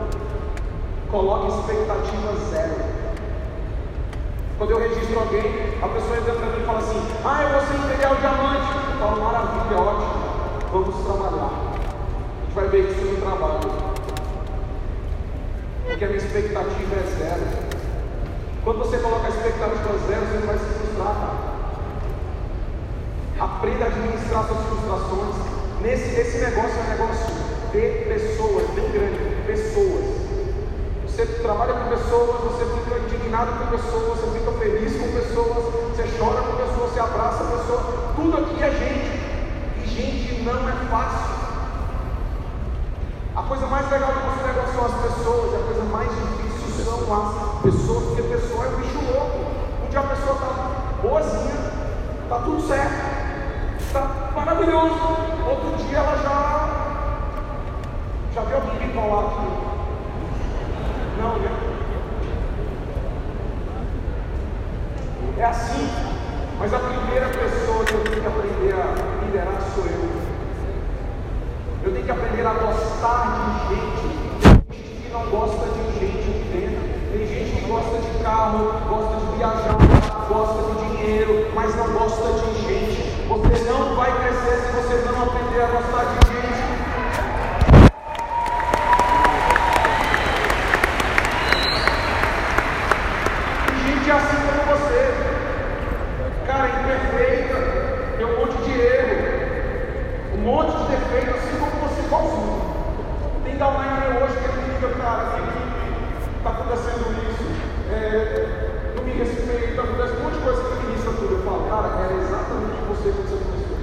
Coloque 1.10 1.48
expectativa 1.48 2.36
zero. 2.52 2.76
Quando 4.58 4.72
eu 4.72 4.80
registro 4.80 5.20
alguém, 5.20 5.80
a 5.82 5.88
pessoa 5.88 6.18
entra 6.18 6.34
para 6.34 6.46
mim 6.48 6.62
e 6.62 6.66
fala 6.66 6.80
assim: 6.80 7.02
Ah, 7.26 7.44
eu 7.44 7.50
vou 7.50 7.62
ser 7.62 7.76
imperial 7.76 8.16
diamante. 8.16 8.72
Eu 8.92 9.00
falo: 9.00 9.24
Maravilha, 9.24 9.78
ótimo. 9.78 10.30
Vamos 10.72 11.06
trabalhar. 11.06 11.50
A 11.50 12.46
gente 12.46 12.56
vai 12.56 12.68
ver 12.68 12.92
isso 12.92 13.06
no 13.06 13.22
trabalho. 13.22 13.60
Porque 15.86 16.06
a 16.06 16.08
minha 16.08 16.20
expectativa 16.20 16.96
é 16.96 17.04
zero. 17.18 17.70
Quando 18.64 18.80
você 18.80 18.98
coloca 19.00 19.26
a 19.26 19.30
expectativa 19.30 19.98
zero, 20.08 20.26
você 20.28 20.38
não 20.40 20.48
vai 20.48 20.58
se 20.58 20.66
frustrar, 20.66 21.16
cara. 21.16 21.50
Aprenda 23.40 23.86
a 23.86 23.90
administrar 24.30 24.46
suas 24.46 24.62
frustrações. 24.68 25.36
Nesse, 25.82 26.20
esse 26.20 26.38
negócio 26.38 26.78
é 26.78 26.84
um 26.84 26.90
negócio 26.90 27.26
de 27.72 27.82
pessoas, 28.06 28.70
bem 28.76 28.92
grande, 28.92 29.18
pessoas. 29.48 30.06
Você 31.06 31.26
trabalha 31.42 31.74
com 31.74 31.90
pessoas, 31.90 32.42
você 32.42 32.66
fica 32.66 33.00
indignado 33.00 33.52
com 33.60 33.76
pessoas, 33.76 34.20
você 34.20 34.40
fica 34.40 34.52
feliz 34.52 34.94
com 35.02 35.12
pessoas, 35.12 35.74
você 35.96 36.04
chora 36.18 36.42
com 36.44 36.56
pessoas, 36.58 36.92
você 36.92 37.00
abraça 37.00 37.44
pessoas. 37.44 37.82
Tudo 38.16 38.38
aqui 38.38 38.64
é 38.64 38.72
gente. 38.72 39.20
E 39.78 39.88
gente 39.88 40.44
não 40.44 40.70
é 40.70 40.74
fácil. 40.90 41.40
A 43.36 43.44
coisa 43.44 43.66
mais 43.68 43.90
legal 43.90 44.14
do 44.14 44.20
nosso 44.20 44.48
negócio 44.48 44.74
são 44.74 44.86
as 44.86 45.02
pessoas, 45.02 45.56
a 45.56 45.66
coisa 45.66 45.84
mais 45.86 46.10
difícil 46.10 46.86
são 46.86 47.14
as 47.14 47.62
pessoas, 47.62 48.04
porque 48.06 48.22
a 48.22 48.38
pessoa 48.38 48.66
é 48.66 48.68
um 48.70 48.76
bicho 48.82 49.00
louco. 49.12 49.40
Um 49.86 49.90
dia 49.90 50.00
a 50.00 50.04
pessoa 50.04 50.34
está 50.34 51.02
boazinha, 51.02 51.56
está 52.26 52.40
tudo 52.40 52.68
certo 52.68 52.99
maravilhoso. 54.70 55.00
Outro 55.50 55.84
dia 55.84 55.98
ela 55.98 56.16
já. 56.18 56.70
Já 58.34 58.42
viu 58.42 58.58
alguém 58.58 58.90
falar 58.94 59.26
aqui? 59.26 59.48
Não, 61.18 61.40
né? 61.40 61.52
É 65.38 65.46
assim. 65.46 65.90
Mas 66.60 66.74
a 66.74 66.80
primeira 66.80 67.28
pessoa 67.30 67.86
que 67.86 67.94
eu 67.94 68.04
tenho 68.04 68.22
que 68.22 68.28
aprender 68.28 68.74
a 68.74 69.26
liderar 69.26 69.62
sou 69.74 69.86
eu. 69.86 70.10
Eu 71.84 71.94
tenho 71.94 72.06
que 72.06 72.12
aprender 72.12 72.46
a 72.46 72.54
gostar 72.54 73.24
de 73.34 73.76
gente. 73.76 74.20
Tem 74.70 74.78
gente 74.78 75.02
que 75.02 75.10
não 75.12 75.26
gosta 75.30 75.66
de 75.70 76.00
gente 76.00 76.30
dentro. 76.52 77.12
Tem 77.12 77.28
gente 77.28 77.56
que 77.56 77.68
gosta 77.68 77.98
de 77.98 78.24
carro, 78.24 78.74
gosta 78.88 79.16
de 79.26 79.38
viajar, 79.38 79.78
gosta 80.28 80.74
de 80.74 80.98
dinheiro, 80.98 81.52
mas 81.56 81.76
não 81.76 81.88
gosta 81.94 82.34
de 82.34 82.62
gente. 82.68 82.99
Você 83.30 83.70
não 83.70 83.96
vai 83.96 84.12
crescer 84.22 84.58
se 84.58 84.72
você 84.72 85.08
não 85.08 85.22
aprender 85.22 85.62
a 85.62 85.68
gostar 85.68 86.04
de 86.04 86.14
gente. 86.28 86.64
E 93.72 93.88
gente 93.88 94.10
é 94.10 94.14
assim 94.14 94.36
como 94.48 94.62
você. 94.76 95.02
Cara, 96.48 96.70
imperfeita, 96.70 97.56
tem 98.18 98.26
um 98.26 98.40
monte 98.40 98.58
de 98.64 98.82
erro, 98.82 99.18
um 100.34 100.38
monte 100.40 100.72
de 100.76 100.84
defeito, 100.88 101.30
assim 101.38 101.60
como 101.60 101.88
você 101.88 102.02
igualzinho. 102.02 102.62
Tem 103.46 103.58
da 103.58 103.68
online 103.68 104.24
hoje 104.24 104.38
que 104.40 104.46
ele 104.46 104.74
fica, 104.74 104.90
cara, 105.04 105.24
que 105.36 106.38
está 106.38 106.50
acontecendo 106.50 107.14
isso. 107.30 107.46
É, 107.92 108.94
não 108.96 109.04
me 109.04 109.12
respeita, 109.12 109.84
acontece 109.84 110.14
um 110.18 110.24
monte 110.24 110.34
de 110.34 110.42
coisa 110.44 110.64
que 110.64 110.70
me 110.74 110.84
ministra 110.88 111.12
tudo. 111.14 111.36
Eu 111.36 111.44
falo, 111.44 111.70
cara, 111.70 111.88
era 112.06 112.14
exatamente 112.16 112.80
você 112.90 113.12
quando 113.12 113.30
você 113.30 113.38
começou. 113.46 113.78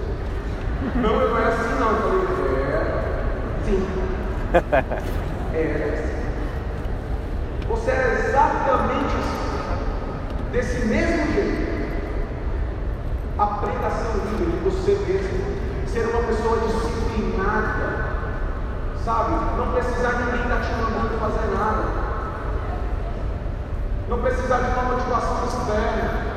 Não, 1.03 1.29
não 1.29 1.39
é 1.39 1.47
assim 1.47 1.75
não. 1.79 1.91
Eu 1.93 2.27
falei, 2.37 2.63
é, 2.65 2.85
sim. 3.65 3.81
É 5.55 5.59
assim. 5.95 6.17
Você 7.69 7.91
é 7.91 8.27
exatamente 8.29 9.17
assim. 9.17 10.51
Desse 10.53 10.87
mesmo 10.87 11.33
jeito. 11.33 11.77
Aprenda 13.39 13.87
a 13.87 13.91
ser 13.91 14.19
um 14.19 14.25
líder 14.33 14.51
de 14.51 14.57
você 14.65 14.93
mesmo. 15.07 15.57
Ser 15.87 16.07
uma 16.09 16.23
pessoa 16.25 16.59
disciplinada. 16.59 18.07
Sabe? 19.05 19.57
Não 19.57 19.73
precisar 19.73 20.11
de 20.11 20.25
ninguém 20.25 20.43
estar 20.43 20.57
tá 20.57 20.63
te 20.63 20.73
mandando 20.75 21.21
fazer 21.21 21.47
nada. 21.57 22.07
Não 24.09 24.19
precisar 24.23 24.59
de 24.59 24.71
uma 24.71 24.95
motivação 24.95 25.45
externa. 25.45 26.37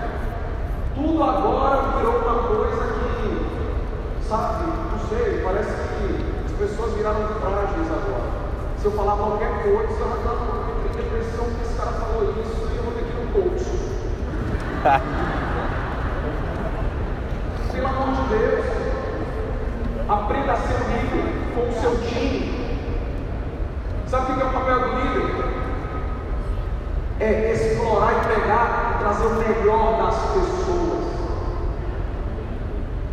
Tudo 0.96 1.24
agora 1.24 1.98
virou 1.98 2.18
uma 2.18 2.44
coisa 2.44 2.94
que, 2.94 4.28
sabe, 4.28 4.66
não 4.92 5.00
sei, 5.08 5.42
parece 5.44 5.70
que 5.70 6.46
as 6.46 6.52
pessoas 6.54 6.89
viraram 7.00 7.28
frágeis 7.40 7.88
agora. 7.88 8.30
Se 8.78 8.86
eu 8.86 8.92
falar 8.92 9.16
qualquer 9.16 9.64
coisa, 9.64 10.04
ela 10.04 10.18
está 10.18 10.32
com 10.32 10.98
depressão 10.98 11.46
que 11.46 11.62
esse 11.62 11.76
cara 11.78 11.94
falou 11.94 12.34
isso 12.42 12.68
e 12.74 12.76
eu 12.76 12.84
vou 12.84 12.92
ter 12.92 13.04
que 13.04 13.12
ir 13.12 13.16
no 13.24 13.32
coach. 13.32 13.64
Pelo 17.72 17.88
amor 17.88 18.10
de 18.16 18.24
Deus, 18.28 18.66
aprenda 20.10 20.52
a 20.52 20.58
ser 20.58 20.80
líder 20.90 21.28
com 21.56 21.70
o 21.70 21.74
seu 21.80 21.96
time. 22.06 22.68
Sabe 24.08 24.34
o 24.34 24.36
que 24.36 24.42
é 24.42 24.46
o 24.46 24.50
papel 24.50 24.80
do 24.82 24.88
líder? 25.00 25.30
É 27.22 27.52
explorar 27.54 28.12
e 28.12 28.16
pegar 28.28 28.96
e 28.96 29.00
trazer 29.00 29.26
o 29.26 29.36
melhor 29.36 30.04
das 30.04 30.16
pessoas. 30.34 31.04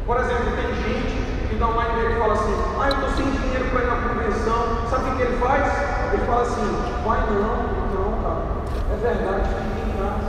Por 0.04 0.16
exemplo, 0.18 0.56
tem 0.56 0.74
gente 0.74 1.26
que 1.48 1.54
dá 1.56 1.66
uma 1.68 1.84
ideia 1.84 2.10
e 2.10 2.18
fala 2.18 2.32
assim: 2.34 2.54
Ah, 2.80 2.88
eu 2.88 2.94
estou 2.94 3.10
sem 3.10 3.30
dinheiro 3.30 3.64
para 3.70 3.82
ir 3.82 3.86
na 3.86 3.96
convenção. 4.08 4.88
Sabe 4.90 5.10
o 5.10 5.16
que 5.16 5.22
ele 5.22 5.36
faz? 5.38 5.64
Ele 6.12 6.26
fala 6.26 6.42
assim: 6.42 6.95
Vai 7.06 7.20
não, 7.20 7.54
não, 7.94 8.18
cara. 8.20 8.42
É 8.90 8.96
verdade, 8.96 9.46
fica 9.46 9.62
em 9.62 9.94
casa. 9.94 10.26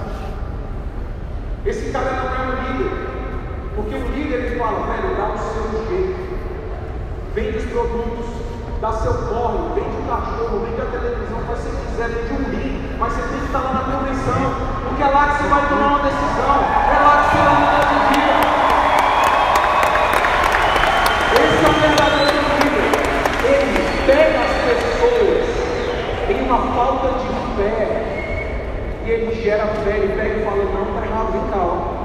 Esse 1.65 1.91
cara 1.91 2.11
não 2.11 2.29
é 2.29 2.37
um 2.45 2.53
líder. 2.61 2.93
Porque 3.75 3.95
o 3.95 4.07
líder 4.09 4.35
ele 4.45 4.59
fala: 4.59 4.85
Velho, 4.85 5.17
dá 5.17 5.33
o 5.33 5.37
seu 5.39 5.87
jeito. 5.87 6.37
Vende 7.33 7.57
os 7.57 7.65
produtos, 7.65 8.27
dá 8.79 8.91
seu 8.91 9.11
corre, 9.11 9.73
vende 9.73 9.97
o 9.97 10.05
cachorro, 10.07 10.65
vende 10.65 10.79
a 10.79 10.85
televisão, 10.85 11.39
faz 11.47 11.61
que 11.61 11.65
você 11.65 11.77
quiser, 11.87 12.09
vende 12.09 12.33
um 12.33 12.49
livro, 12.51 12.97
mas 12.99 13.13
você 13.13 13.21
tem 13.21 13.39
que 13.39 13.45
estar 13.47 13.59
lá 13.59 13.73
na 13.73 13.97
convenção, 13.97 14.53
porque 14.87 15.01
é 15.01 15.07
lá 15.07 15.27
que 15.29 15.37
você 15.41 15.49
vai 15.49 15.69
tomar 15.69 15.87
uma 15.87 15.99
decisão, 16.03 16.61
é 16.61 16.99
lá 17.01 17.13
que 17.23 17.29
você 17.29 17.41
vai 17.41 17.55
mudar 17.57 17.83
de 17.89 17.97
vida. 18.13 18.37
Esse 21.41 21.57
é 21.57 21.69
o 21.69 21.73
verdadeiro 21.73 22.37
líder. 22.61 22.85
Ele 23.49 23.81
pega 24.05 24.39
as 24.45 24.53
pessoas 24.61 25.56
em 26.29 26.41
uma 26.43 26.57
falta 26.73 27.07
de 27.19 27.27
fé 27.55 28.07
e 29.05 29.09
ele 29.09 29.41
gera 29.41 29.67
fé, 29.67 29.97
ele 29.97 30.13
pega 30.15 30.35
e 30.35 30.43
fala, 30.43 30.63
não, 30.65 30.83
está 30.89 31.05
errado, 31.05 31.49
cá. 31.49 31.59
Ó. 31.59 31.97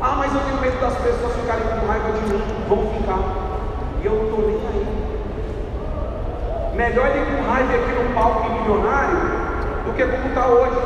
Ah, 0.00 0.14
mas 0.18 0.34
eu 0.34 0.40
tenho 0.40 0.60
medo 0.60 0.80
das 0.80 0.94
pessoas 0.98 1.34
ficarem 1.36 1.62
com 1.62 1.86
raiva 1.86 2.10
de 2.12 2.20
mim, 2.32 2.42
vão 2.68 2.90
ficar. 2.92 3.20
E 4.02 4.06
eu 4.06 4.12
não 4.12 4.24
estou 4.24 4.40
nem 4.46 4.56
aí. 4.66 4.86
Melhor 6.74 7.06
ele 7.06 7.36
com 7.36 7.42
raiva 7.48 7.74
aqui 7.74 7.92
no 7.92 8.14
palco 8.14 8.50
milionário 8.50 9.18
do 9.84 9.92
que 9.94 10.04
como 10.04 10.28
está 10.28 10.46
hoje. 10.46 10.80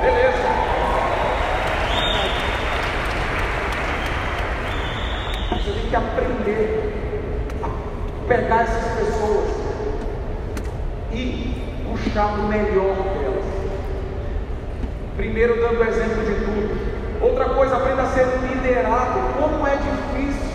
Beleza. 0.00 0.48
Você 5.50 5.70
tem 5.70 5.88
que 5.88 5.96
aprender 5.96 6.92
a 7.62 7.68
pegar 8.28 8.62
essas 8.62 8.84
pessoas 8.98 9.48
e 9.48 9.53
buscar 12.14 12.26
o 12.38 12.46
melhor 12.46 12.94
delas. 12.94 13.44
Primeiro 15.16 15.60
dando 15.60 15.82
exemplo 15.82 16.24
de 16.24 16.34
tudo. 16.44 17.20
Outra 17.20 17.46
coisa, 17.46 17.76
aprenda 17.76 18.02
a 18.02 18.06
ser 18.06 18.26
liderado. 18.38 19.18
Como 19.36 19.66
é 19.66 19.76
difícil. 19.76 20.54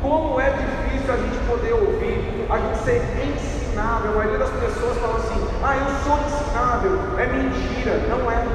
Como 0.00 0.40
é 0.40 0.50
difícil 0.50 1.12
a 1.12 1.16
gente 1.16 1.36
poder 1.48 1.72
ouvir, 1.72 2.46
a 2.48 2.58
gente 2.58 2.78
ser 2.84 3.02
ensinável. 3.26 4.12
A 4.12 4.14
maioria 4.14 4.38
das 4.38 4.50
pessoas 4.50 4.98
fala 4.98 5.16
assim: 5.16 5.48
ah, 5.64 5.76
eu 5.76 5.88
sou 6.04 6.16
ensinável. 6.24 7.18
É 7.18 7.26
mentira. 7.26 7.98
Não 8.08 8.30
é. 8.30 8.46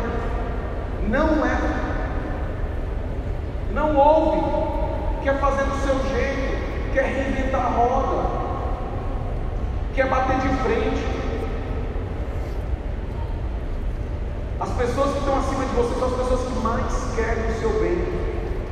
Não 1.09 1.45
é. 1.45 1.57
Não 3.73 3.97
ouve. 3.97 5.23
Quer 5.23 5.39
fazer 5.39 5.63
do 5.65 5.75
seu 5.85 5.95
jeito. 6.15 6.93
Quer 6.93 7.03
reinventar 7.03 7.65
a 7.65 7.69
roda. 7.69 8.29
Quer 9.93 10.07
bater 10.07 10.37
de 10.37 10.47
frente. 10.63 11.13
As 14.63 14.69
pessoas 14.69 15.13
que 15.73 15.81
estão 15.81 15.81
acima 15.81 15.81
de 15.81 15.81
você 15.81 15.99
são 15.99 16.07
as 16.07 16.13
pessoas 16.13 16.41
que 16.41 16.59
mais 16.63 17.15
querem 17.15 17.49
o 17.49 17.59
seu 17.59 17.69
bem, 17.79 17.97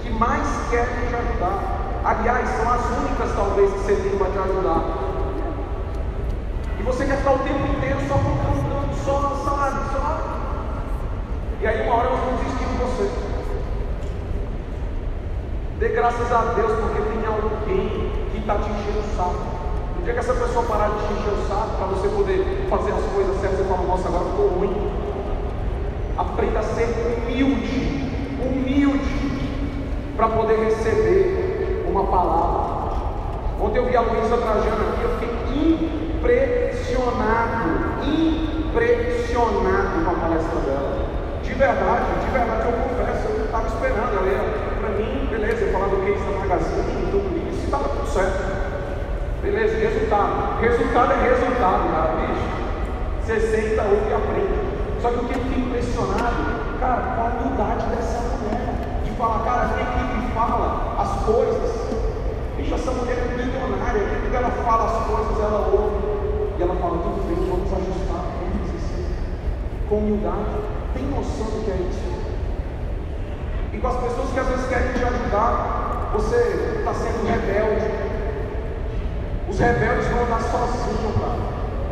que 0.02 0.10
mais 0.10 0.48
querem 0.70 1.08
te 1.08 1.16
ajudar. 1.16 2.02
Aliás, 2.04 2.50
são 2.50 2.72
as 2.72 2.86
únicas 2.98 3.36
talvez 3.36 3.72
que 3.72 3.80
você 3.80 4.18
para 4.18 4.32
te 4.32 4.38
ajudar. 4.38 4.84
E 6.80 6.84
você 6.84 7.06
quer 7.06 7.18
ficar 7.18 7.34
o 7.34 7.40
tempo 7.40 7.66
inteiro 7.78 8.00
só 8.08 8.16
confrontando, 8.16 8.96
só, 9.06 9.20
sabe, 9.46 9.80
só. 9.94 10.20
E 11.62 11.68
aí 11.68 11.88
uma 11.88 11.96
hora 11.96 12.10
nós 12.10 12.20
vamos 12.22 12.42
desistir 12.42 12.66
de 12.66 12.78
você. 12.78 13.12
Dê 15.80 15.90
graças 15.90 16.32
a 16.32 16.54
Deus 16.54 16.72
porque 16.80 17.02
tem 17.02 17.26
alguém 17.26 18.12
que 18.32 18.38
está 18.38 18.56
te 18.56 18.70
enchendo 18.70 19.00
o 19.00 19.16
saco. 19.16 19.62
No 19.98 20.04
dia 20.04 20.14
que 20.14 20.20
essa 20.20 20.34
pessoa 20.34 20.66
parar 20.66 20.90
de 20.90 21.08
te 21.08 21.14
encher 21.14 21.34
o 21.34 21.48
saco, 21.48 21.78
para 21.78 21.88
você 21.88 22.08
poder 22.10 22.68
fazer 22.70 22.92
as 22.92 23.06
coisas 23.14 23.42
certas, 23.42 23.60
você 23.60 23.66
fala, 23.66 23.88
nossa, 23.88 24.08
agora 24.08 24.26
ficou 24.26 24.48
ruim. 24.48 24.91
Humilde, 27.32 28.12
humilde, 28.44 29.16
para 30.18 30.28
poder 30.28 30.60
receber 30.66 31.86
uma 31.88 32.04
palavra. 32.08 32.92
Ontem 33.62 33.78
eu 33.78 33.86
vi 33.86 33.96
a 33.96 34.02
Luísa 34.02 34.36
Trajano 34.36 34.90
aqui, 34.92 35.02
eu 35.02 35.18
fiquei 35.18 35.38
impressionado, 36.18 38.04
impressionado 38.04 40.04
com 40.04 40.12
a 40.12 40.14
palestra 40.14 40.60
dela. 40.60 41.06
De 41.42 41.54
verdade, 41.54 42.20
de 42.20 42.28
verdade 42.32 42.68
eu 42.68 42.74
confesso, 42.74 43.30
eu 43.30 43.46
estava 43.46 43.68
esperando, 43.68 44.28
ela 44.28 44.76
para 44.82 44.90
mim, 44.90 45.30
beleza, 45.32 45.62
eu 45.62 45.72
falar 45.72 45.88
do 45.88 46.06
case 46.06 46.26
da 46.26 46.32
Magazine, 46.38 47.12
tudo 47.12 47.50
isso, 47.50 47.64
estava 47.64 47.88
tudo 47.88 48.08
certo. 48.08 48.44
Beleza, 49.42 49.78
resultado. 49.78 50.60
Resultado 50.60 51.14
é 51.14 51.30
resultado, 51.30 51.90
cara, 51.94 52.12
bicho. 52.28 52.44
Você 53.24 53.40
senta, 53.40 53.84
ouve 53.84 54.10
e 54.10 54.14
aprende. 54.14 54.60
Só 55.02 55.10
que 55.10 55.16
o 55.16 55.24
que 55.30 55.34
eu 55.34 55.40
fico 55.46 55.62
impressionado, 55.62 56.61
cara, 56.82 57.14
com 57.14 57.22
a 57.22 57.26
humildade 57.26 57.86
dessa 57.96 58.20
mulher, 58.42 59.04
de 59.06 59.12
falar, 59.12 59.46
cara, 59.46 59.68
vem 59.68 59.84
aqui 59.86 60.26
e 60.26 60.34
fala 60.34 60.98
as 60.98 61.24
coisas. 61.24 61.72
Bicho, 62.58 62.74
essa 62.74 62.92
mulher 62.92 63.18
é 63.20 63.38
milionária, 63.38 64.02
quando 64.20 64.36
ela 64.36 64.50
fala 64.66 64.86
as 64.86 65.06
coisas, 65.06 65.40
ela 65.40 65.70
ouve. 65.72 66.12
E 66.58 66.64
ela 66.64 66.76
fala, 66.76 66.98
tudo 66.98 67.22
bem, 67.28 67.38
vamos 67.38 67.72
ajustar, 67.72 68.26
vamos 68.42 68.70
assim. 68.82 69.06
Com 69.88 69.98
humildade, 69.98 70.58
tem 70.96 71.06
noção 71.06 71.46
do 71.46 71.64
que 71.64 71.72
é 71.72 71.76
isso? 71.76 72.12
E 73.74 73.78
com 73.78 73.88
as 73.88 73.98
pessoas 73.98 74.30
que 74.34 74.40
às 74.40 74.48
vezes 74.48 74.68
querem 74.68 74.94
te 74.94 75.04
ajudar, 75.04 76.10
você 76.14 76.80
está 76.80 76.94
sendo 76.96 77.30
rebelde. 77.30 77.92
Os 79.48 79.60
rebeldes 79.60 80.08
vão 80.08 80.24
andar 80.24 80.42
sozinhos, 80.42 81.14
cara. 81.22 81.38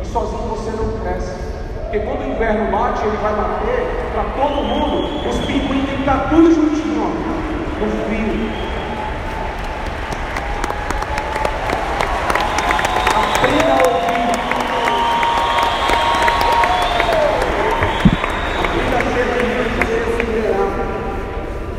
E 0.02 0.06
sozinho 0.06 0.48
você 0.48 0.70
não 0.70 1.00
cresce. 1.00 1.59
Porque 1.90 2.06
quando 2.06 2.20
o 2.20 2.28
inverno 2.28 2.70
bate, 2.70 3.02
ele 3.04 3.16
vai 3.16 3.34
bater 3.34 3.84
para 4.12 4.22
todo 4.40 4.62
mundo. 4.62 5.28
Os 5.28 5.38
pinguins 5.44 5.86
têm 5.86 5.96
que 5.96 6.02
estar 6.02 6.28
tudo 6.28 6.54
juntinho, 6.54 7.02
ó, 7.02 7.08
no 7.80 7.90
frio. 8.04 8.48
Aprenda 13.16 13.72
a 13.72 13.76
ouvir. 13.88 14.30
Aprenda 18.60 18.96
a 18.96 19.02
ser 19.12 19.26
humilde 19.42 19.78
e 19.80 19.84
ser 19.84 20.02
vulnerável. 20.14 20.86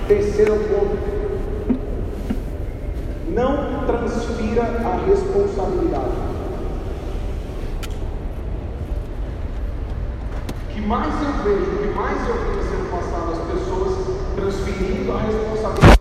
Terceiro 0.10 0.56
ponto. 0.56 0.98
Não 3.30 3.86
transfira 3.86 4.64
a 4.64 4.92
responsabilidade. 5.08 6.32
que 10.82 10.88
mais 10.88 11.14
eu 11.22 11.44
vejo, 11.44 11.78
que 11.78 11.96
mais 11.96 12.28
eu 12.28 12.34
vejo 12.34 12.62
sendo 12.70 12.90
passado 12.90 13.32
as 13.34 13.38
pessoas 13.54 14.18
transferindo 14.36 15.12
a 15.12 15.20
responsabilidade 15.20 16.00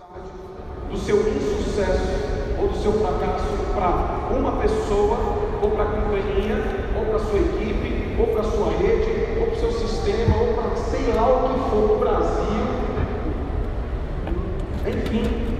do 0.89 0.97
seu 0.97 1.17
insucesso 1.17 2.31
ou 2.59 2.67
do 2.67 2.77
seu 2.77 2.93
fracasso 2.93 3.45
para 3.75 4.35
uma 4.35 4.53
pessoa, 4.53 5.17
ou 5.61 5.71
para 5.71 5.83
a 5.83 5.85
companhia, 5.85 6.57
ou 6.97 7.05
para 7.05 7.15
a 7.15 7.19
sua 7.19 7.39
equipe, 7.39 8.15
ou 8.19 8.27
para 8.27 8.41
a 8.41 8.43
sua 8.43 8.71
rede, 8.71 9.39
ou 9.39 9.47
para 9.47 9.55
o 9.55 9.59
seu 9.59 9.71
sistema, 9.71 10.35
ou 10.37 10.53
para 10.53 10.75
sei 10.75 11.13
lá 11.13 11.27
o 11.27 11.49
que 11.49 11.69
for, 11.69 11.91
o 11.91 11.99
Brasil. 11.99 12.65
Enfim. 14.87 15.57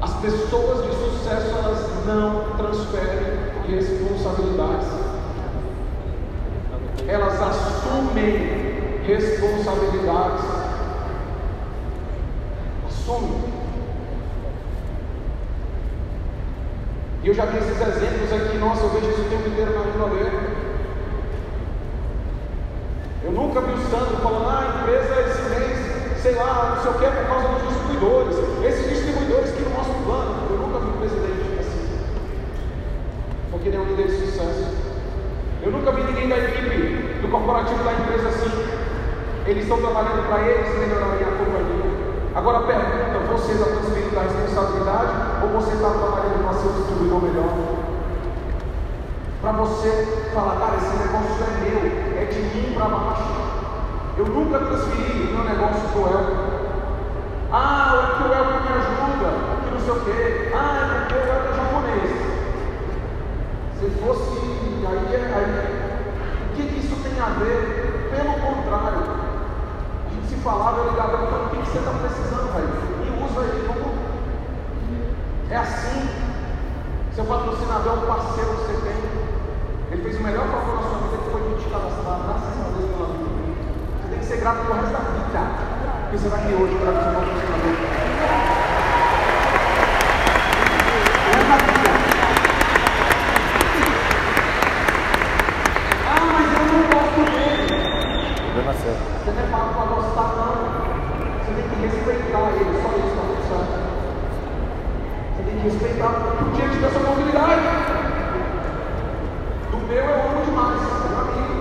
As 0.00 0.14
pessoas 0.14 0.86
de 0.86 0.94
sucesso 0.94 1.56
elas 1.56 2.06
não 2.06 2.56
transferem 2.56 3.38
responsabilidades 3.68 5.10
elas 7.10 7.42
assumem 7.42 9.02
responsabilidades. 9.04 10.44
Assumem. 12.86 13.50
E 17.22 17.28
eu 17.28 17.34
já 17.34 17.46
vi 17.46 17.58
esses 17.58 17.80
exemplos 17.80 18.32
aqui, 18.32 18.58
nossa, 18.58 18.82
eu 18.82 18.90
vejo 18.90 19.10
isso 19.10 19.20
o 19.22 19.24
tempo 19.24 19.48
inteiro 19.48 19.72
na 19.72 19.84
minha 19.84 20.22
ler. 20.22 20.32
Eu 23.24 23.32
nunca 23.32 23.60
vi 23.60 23.72
o 23.72 23.90
Sandro 23.90 24.16
falando, 24.22 24.48
ah, 24.48 24.60
a 24.60 24.80
empresa 24.80 25.20
esse 25.20 25.42
mês, 25.50 26.22
sei 26.22 26.34
lá, 26.36 26.74
não 26.76 26.82
sei 26.82 26.90
o 26.92 26.94
que, 26.94 27.04
é 27.04 27.10
por 27.10 27.26
causa 27.26 27.48
dos 27.48 27.68
distribuidores. 27.68 28.36
Esses 28.64 28.88
distribuidores 28.88 29.50
que 29.50 29.62
não 29.62 29.70
mostram 29.72 30.02
plano. 30.04 30.46
Eu 30.48 30.58
nunca 30.58 30.78
vi 30.78 30.86
um 30.86 30.98
presidente 30.98 31.58
assim. 31.58 31.98
Porque 33.50 33.68
ele 33.68 33.76
é 33.76 33.80
um 33.80 33.84
líder 33.84 34.06
de 34.06 34.26
sucesso. 34.26 34.80
Eu 35.62 35.72
nunca 35.72 35.92
vi 35.92 36.02
ninguém 36.04 36.28
da 36.28 36.38
equipe 36.38 37.20
do 37.20 37.28
corporativo 37.40 37.84
da 37.84 37.92
empresa 37.92 38.28
assim. 38.28 38.50
Eles 39.46 39.62
estão 39.62 39.80
trabalhando 39.80 40.28
para 40.28 40.42
eles 40.42 40.78
melhorarem 40.78 41.24
a 41.24 41.32
companhia. 41.32 41.90
Agora 42.34 42.60
pergunta, 42.60 43.18
você 43.32 43.52
está 43.52 43.64
transferindo 43.66 44.18
a 44.18 44.22
responsabilidade 44.22 45.12
ou 45.42 45.48
você 45.60 45.72
está 45.74 45.90
trabalhando 45.90 46.44
para 46.44 46.58
ser 46.58 46.68
um 46.68 46.72
distribuidor 46.74 47.22
melhor? 47.22 47.50
Para 49.40 49.52
você 49.52 50.30
falar, 50.34 50.60
cara, 50.60 50.76
esse 50.76 50.96
negócio 50.96 51.42
é 51.42 51.50
meu, 51.64 51.80
é 52.20 52.24
de 52.26 52.40
mim 52.40 52.74
para 52.74 52.86
baixo. 52.86 53.24
Eu 54.18 54.26
nunca 54.26 54.58
transferi 54.58 55.32
meu 55.32 55.44
negócio 55.44 55.88
para 55.88 56.00
o. 56.00 56.50
Ah, 57.52 57.94
o 57.96 58.22
que 58.22 58.28
o 58.28 58.32
Elton 58.32 58.60
me 58.60 58.72
ajuda, 58.78 59.28
que 59.64 59.70
não 59.74 59.80
sei 59.80 59.90
o 59.90 60.00
quê. 60.04 60.52
Ah, 60.54 60.76
é 60.76 61.00
porque 61.00 61.14
o 61.14 61.24
Elton 61.24 61.50
é 61.50 61.56
japonês. 61.56 62.12
Se 63.80 63.86
fosse 63.98 64.40
aí, 64.86 65.32
aí 65.34 65.66
o 65.66 65.69
a 67.22 67.28
ver? 67.38 68.10
Pelo 68.10 68.32
contrário, 68.40 69.04
a 70.06 70.14
gente 70.14 70.26
se 70.28 70.36
falava, 70.36 70.78
eu 70.78 70.90
ligava, 70.90 71.24
então, 71.24 71.44
o 71.44 71.50
que, 71.50 71.56
você 71.58 71.78
está 71.78 71.90
precisando, 71.90 72.52
velho? 72.54 72.68
E 73.04 73.08
usa 73.24 73.40
aí, 73.40 73.64
como 73.68 73.94
é 75.50 75.56
assim. 75.56 76.08
Seu 77.14 77.24
patrocinador 77.24 77.92
é 77.92 77.96
um 77.96 78.06
parceiro 78.06 78.50
que 78.50 78.56
você 78.56 78.74
tem. 78.80 78.96
Ele 79.92 80.02
fez 80.02 80.16
o 80.18 80.22
melhor 80.22 80.46
favor 80.46 80.76
na 80.76 80.82
sua 80.82 80.98
vida 80.98 81.18
que 81.18 81.30
foi 81.30 81.42
te 81.58 81.68
cadastrar, 81.68 82.20
graças 82.24 82.56
a 82.56 82.70
Deus 82.78 82.90
pela 82.90 83.08
vida. 83.08 83.30
Você 84.00 84.08
tem 84.08 84.18
que 84.18 84.24
ser 84.24 84.36
grato 84.38 84.58
pelo 84.64 84.74
resto 84.80 84.92
da 84.92 84.98
vida. 84.98 85.20
Porque 86.02 86.18
você 86.18 86.28
vai 86.28 86.40
aqui 86.40 86.54
hoje 86.54 86.74
para 86.76 86.90
o 86.90 87.02
seu 87.02 87.12
patrocinador. 87.12 88.00
Você 98.80 99.30
não 99.32 99.42
é 99.42 99.46
pago 99.50 99.74
para 99.74 99.84
gostar, 99.94 100.28
não. 100.36 100.54
Você 101.38 101.52
tem 101.54 101.64
que 101.68 101.76
respeitar 101.86 102.50
ele, 102.56 102.72
só 102.80 102.88
isso, 102.96 103.14
tá 103.14 103.24
certo? 103.48 103.90
Você 105.36 105.42
tem 106.00 106.08
que 106.08 106.08
respeitar, 106.08 106.12
porque 106.38 106.62
ele 106.62 106.70
te 106.70 106.78
deu 106.78 106.88
essa 106.88 106.98
oportunidade. 106.98 107.60
Do 109.70 109.76
meu 109.86 110.04
eu 110.04 110.14
amo 110.14 110.44
demais, 110.44 110.80
é 110.80 111.08
meu 111.08 111.20
amigo. 111.20 111.54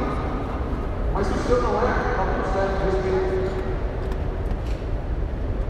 Mas 1.13 1.27
se 1.27 1.33
o 1.33 1.37
seu 1.37 1.61
não 1.61 1.75
é, 1.75 1.91
está 2.11 2.23
tudo 2.23 2.45
certo, 2.53 2.85
respeito. 2.85 3.49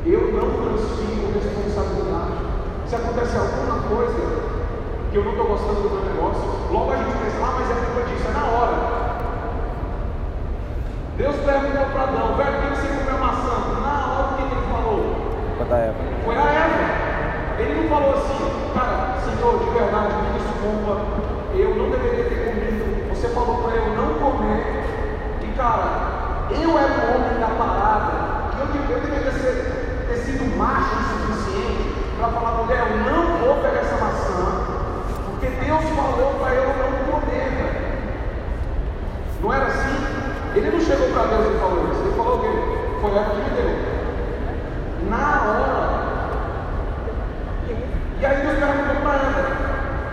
Eu 0.05 0.21
não 0.31 0.49
transfiro 0.61 1.33
responsabilidade. 1.33 2.33
Se 2.87 2.95
acontece 2.95 3.37
alguma 3.37 3.81
coisa 3.83 4.49
que 5.11 5.17
eu 5.17 5.23
não 5.23 5.31
estou 5.31 5.47
gostando 5.47 5.81
do 5.81 5.89
meu 5.89 6.05
negócio, 6.05 6.45
logo 6.71 6.91
a 6.91 6.95
gente 6.95 7.17
pensa, 7.17 7.37
ah, 7.41 7.55
mas 7.59 7.69
é 7.69 7.73
culpa 7.73 8.01
disso, 8.07 8.27
é 8.27 8.31
na 8.31 8.45
hora. 8.45 8.99
Deus 11.17 11.35
perguntou 11.35 11.85
para 11.87 12.03
Adão, 12.03 12.37
velho, 12.37 12.61
por 12.61 12.69
que 12.69 12.75
você 12.75 12.87
comeu 12.87 13.17
maçã? 13.19 13.55
Na 13.81 14.07
hora 14.07 14.27
o 14.29 14.35
que 14.37 14.41
ele 14.55 14.71
falou? 14.71 15.01
Foi 15.57 15.65
da 15.65 15.77
Eva. 15.77 15.95
Foi 16.23 16.37
a 16.37 16.39
Eva. 16.39 17.09
Ele 17.59 17.81
não 17.81 17.89
falou 17.89 18.13
assim, 18.13 18.71
cara, 18.73 19.19
Senhor, 19.19 19.59
de 19.59 19.69
verdade, 19.71 20.15
me 20.15 20.39
desculpa, 20.69 21.01
eu 21.55 21.75
não 21.75 21.89
deveria 21.89 22.25
ter 22.25 22.45
comido. 22.45 23.09
Você 23.09 23.27
falou 23.29 23.63
para 23.63 23.75
eu 23.75 23.95
não 23.95 24.13
comer. 24.19 24.83
E 25.41 25.47
cara, 25.57 26.47
eu 26.51 26.77
era 26.77 26.93
o 26.93 27.15
homem 27.15 27.39
da 27.39 27.47
parada. 27.57 28.11
E 28.55 28.77
eu, 28.77 28.95
eu 28.95 29.01
deveria 29.01 29.31
ser, 29.31 30.05
ter 30.07 30.17
sido 30.17 30.57
macho 30.57 30.95
o 30.95 31.31
suficiente 31.31 31.95
para 32.17 32.29
falar, 32.29 32.63
mulher, 32.63 32.87
eu 32.91 32.97
não 33.11 33.37
vou 33.39 33.55
pegar 33.55 33.79
essa 33.79 33.97
maçã. 33.97 34.39
Porque 35.25 35.47
Deus 35.47 35.83
falou 35.95 36.35
para 36.39 36.53
eu 36.53 36.67
não 36.67 37.19
comer. 37.19 37.49
Não 39.41 39.53
era 39.53 39.65
assim? 39.65 39.97
Ele 40.55 40.71
não 40.71 40.81
chegou 40.81 41.09
para 41.09 41.23
Deus 41.23 41.55
e 41.55 41.59
falou 41.59 41.91
isso. 41.91 42.01
Ele 42.01 42.15
falou 42.15 42.37
o 42.37 42.41
quê? 42.41 42.47
Foi 43.01 43.11
ela 43.11 43.29
que 43.29 43.35
me 43.37 43.49
deu. 43.49 45.09
Na 45.09 45.41
hora. 45.41 45.89
E 48.21 48.25
aí 48.25 48.41
Deus 48.41 48.59
perguntou 48.59 48.95
para 49.01 49.13
ela: 49.13 49.69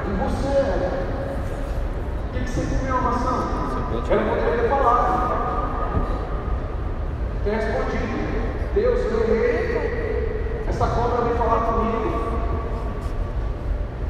E 0.07 0.11
você? 0.23 0.97
Maçã? 2.95 3.57
Eu 4.11 4.21
não 4.21 4.29
poderia 4.29 4.63
ter 4.63 4.69
falado. 4.69 5.37
Tem 7.45 7.55
respondido. 7.55 8.17
Deus, 8.75 9.01
eu 9.11 9.21
errei. 9.35 10.67
Essa 10.69 10.87
cobra 10.89 11.25
veio 11.25 11.37
falar 11.37 11.61
comigo. 11.61 12.27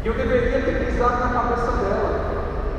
E 0.02 0.06
eu 0.08 0.14
deveria 0.14 0.60
ter 0.62 0.86
pisado 0.86 1.20
na 1.20 1.28
cabeça 1.28 1.70
dela. 1.72 2.20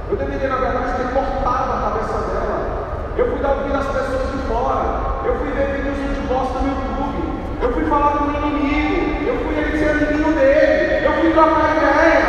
Eu 0.09 0.17
deveria, 0.17 0.49
na 0.49 0.55
verdade, 0.55 0.97
ter 0.97 1.13
cortado 1.13 1.71
a 1.71 1.81
cabeça 1.81 2.17
dela. 2.27 3.13
Eu 3.17 3.31
fui 3.31 3.39
dar 3.39 3.51
ouvir 3.51 3.75
as 3.75 3.85
pessoas 3.85 4.31
de 4.31 4.37
fora. 4.47 4.85
Eu 5.25 5.35
fui 5.35 5.51
ver 5.51 5.75
vídeos 5.75 5.97
de 5.97 6.27
bosta 6.27 6.59
no 6.59 6.67
YouTube. 6.69 7.39
Eu 7.61 7.73
fui 7.73 7.85
falar 7.85 8.17
com 8.17 8.25
o 8.25 8.31
inimigo. 8.35 9.27
Eu 9.27 9.37
fui 9.45 9.57
ele 9.57 9.77
ser 9.77 9.95
inimigo 9.95 10.31
dele. 10.33 11.05
Eu 11.05 11.13
fui 11.13 11.31
trocar 11.33 11.75
ideia. 11.75 12.19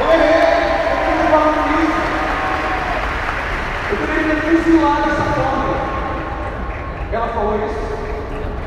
Eu 0.00 0.06
errei. 0.12 0.56
Eu 1.02 1.12
fui 1.18 1.28
falar 1.30 1.52
com 1.52 1.62
isso. 1.82 2.00
Eu 3.90 4.55
deveria 4.66 4.80
ter 4.80 5.06
fuzilado 5.06 5.10
essa 5.10 5.22
cobra. 5.34 5.76
Ela 7.12 7.28
falou 7.28 7.54
isso? 7.56 7.84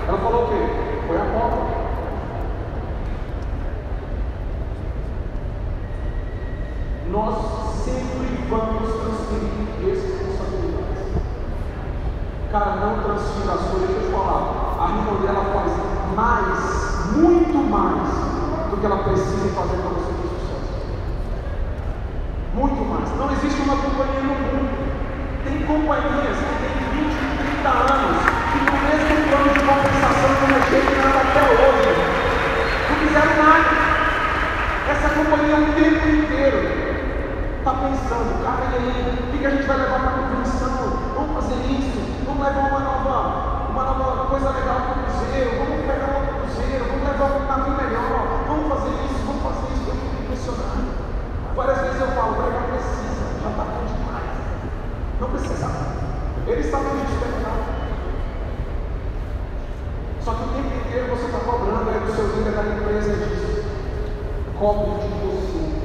Ela 0.08 0.18
falou 0.18 0.44
o 0.44 0.48
quê? 0.48 0.62
Foi 1.08 1.18
a 1.18 1.26
cobra. 1.26 1.80
nós 7.12 7.36
sempre 7.84 8.46
vamos 8.50 8.88
transferir 8.88 9.66
responsabilidades. 9.84 11.10
Cara, 12.52 12.76
não 12.76 13.04
transfira 13.04 13.54
a 13.54 13.58
sua, 13.58 13.80
deixa 13.80 14.06
eu 14.06 14.12
falar. 14.12 14.78
A 14.80 14.86
Rinode 14.88 15.28
ela 15.28 15.44
faz 15.46 15.72
mais, 16.16 17.16
muito 17.16 17.58
mais, 17.70 18.10
do 18.70 18.78
que 18.78 18.86
ela 18.86 19.04
precisa 19.04 19.50
fazer 19.56 19.78
para 19.78 19.90
você 19.90 20.14
ter 20.14 20.30
sucesso. 20.38 20.80
Muito 22.54 22.86
mais. 22.86 23.10
Não 23.18 23.32
existe 23.32 23.62
uma 23.62 23.76
companhia 23.76 24.22
no 24.22 24.36
mundo. 24.36 24.90
Tem 25.44 25.66
companhias 25.66 26.38
que 26.38 26.54
têm 26.62 26.78
20, 26.94 27.16
30 27.58 27.70
anos, 27.70 28.18
que 28.52 28.60
no 28.60 28.76
mesmo 28.86 29.16
plano 29.30 29.50
de 29.50 29.60
compensação 29.60 30.30
não 30.42 30.48
mexeram 30.54 30.94
nada 31.02 31.20
até 31.26 31.42
hoje. 31.58 31.92
Não 32.90 32.96
fizeram 32.98 33.36
nada. 33.44 33.72
Essa 34.90 35.10
companhia 35.10 35.58
o 35.58 35.74
tempo 35.74 36.08
inteiro 36.08 36.80
está 37.60 37.74
pensando, 37.74 38.44
cara, 38.44 38.66
e 38.66 38.69
aí, 38.80 39.34
o 39.34 39.38
que, 39.38 39.46
a 39.46 39.50
gente 39.50 39.68
vai 39.68 39.78
levar 39.78 40.00
para 40.00 40.10
a 40.10 40.30
convenção? 40.30 40.70
Vamos 41.16 41.34
fazer 41.36 41.60
isso, 41.68 42.00
vamos 42.26 42.46
levar 42.46 42.70
uma 42.70 42.80
nova, 42.80 43.72
uma 43.72 43.84
nova 43.84 44.26
coisa 44.26 44.50
legal 44.52 44.80
para 44.80 44.92
o 44.92 45.04
cruzeiro, 45.04 45.50
vamos 45.60 45.86
pegar 45.86 46.08
outro 46.16 46.36
cruzeiro, 46.40 46.86
vamos 46.88 47.08
levar 47.08 47.28
um 47.36 47.48
navio 47.48 47.76
melhor, 47.76 48.44
vamos 48.48 48.68
fazer 48.70 48.94
isso, 49.04 49.20
vamos 49.28 49.44
fazer 49.44 49.68
isso, 49.76 49.90
eu 49.90 49.96
fico 49.96 50.24
impressionado. 50.24 50.84
Várias 51.56 51.80
vezes 51.82 52.00
eu 52.00 52.08
falo, 52.08 52.32
não 52.40 52.64
precisa, 52.72 53.24
já 53.44 53.50
está 53.50 53.64
bom 53.68 53.84
demais. 53.84 54.32
Não 55.20 55.30
precisa. 55.30 55.68
Eles 56.48 56.66
sabem 56.72 56.88
onde 56.88 57.06
despertar. 57.06 57.58
Só 60.24 60.34
que 60.34 60.44
o 60.44 60.48
tempo 60.56 60.72
inteiro 60.76 61.16
você 61.16 61.26
está 61.26 61.40
cobrando 61.40 61.90
aí 61.90 62.00
do 62.00 62.16
seu 62.16 62.28
líder 62.38 62.52
da 62.52 62.64
empresa 62.64 63.14
disso. 63.26 63.60
Cobre 64.58 65.00
de 65.00 65.08
você 65.08 65.80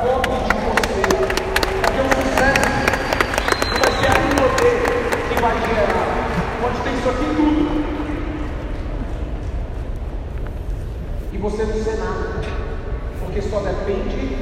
cobre 0.00 0.32
de 0.32 0.54
você. 0.64 1.02
Porque 1.82 2.00
o 2.00 2.08
sucesso 2.16 2.68
não 3.68 3.76
vai 3.80 3.92
ser 4.00 4.08
a 4.08 4.18
poder 4.40 4.78
que 5.28 5.36
vai 5.42 5.56
gerar. 5.60 6.08
Pode 6.62 6.78
ter 6.80 6.92
isso 6.92 7.08
aqui 7.10 7.26
tudo. 7.36 7.64
E 11.32 11.38
você 11.38 11.64
não 11.64 11.74
ser 11.74 11.96
nada. 11.98 12.40
Porque 13.20 13.42
só 13.42 13.60
depende 13.60 14.36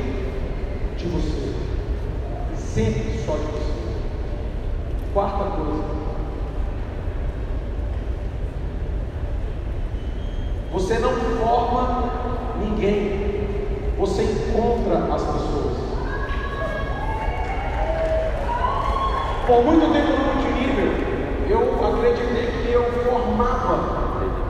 de 0.96 1.06
você. 1.08 1.54
Sempre 2.56 3.18
só 3.26 3.32
de 3.32 3.46
você. 3.46 3.72
Quarta 5.12 5.44
coisa. 5.56 5.98
Você 10.72 10.98
não 11.00 11.12
forma 11.40 12.12
ninguém 12.60 13.28
você 13.98 14.22
encontra 14.22 15.12
as 15.12 15.22
pessoas. 15.22 15.76
Por 19.44 19.64
muito 19.64 19.92
tempo 19.92 20.12
no 20.12 20.34
multinível, 20.34 20.92
eu 21.48 21.84
acreditei 21.84 22.62
que 22.62 22.72
eu 22.72 22.84
formava. 23.02 23.98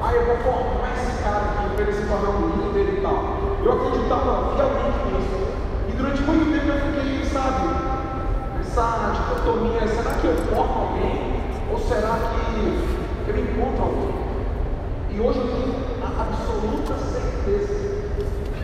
Ah, 0.03 0.13
eu 0.13 0.27
vou 0.27 0.37
formar 0.37 0.93
esse 0.93 1.23
cara 1.23 1.39
aqui 1.39 1.75
para 1.75 1.83
ele 1.83 1.93
se 1.95 2.07
tornar 2.07 2.29
um 2.29 2.69
líder 2.69 2.99
e 2.99 3.01
tal. 3.01 3.25
Eu 3.65 3.73
acreditava 3.73 4.55
fielmente 4.55 4.99
nisso. 5.07 5.49
E 5.89 5.93
durante 5.93 6.23
muito 6.23 6.53
tempo 6.53 6.69
eu 6.69 7.01
fiquei, 7.01 7.25
sabe, 7.25 7.69
essa 8.61 9.13
dicotomia: 9.15 9.89
será 9.89 10.15
que 10.15 10.27
eu 10.27 10.37
formo 10.55 10.91
alguém? 10.91 11.41
Ou 11.73 11.79
será 11.79 12.19
que 12.19 13.31
eu 13.31 13.39
encontro 13.39 13.83
alguém? 13.83 14.15
E 15.11 15.21
hoje 15.21 15.39
eu 15.39 15.47
tenho 15.47 15.75
a 16.03 16.23
absoluta 16.23 16.95
certeza 16.99 17.79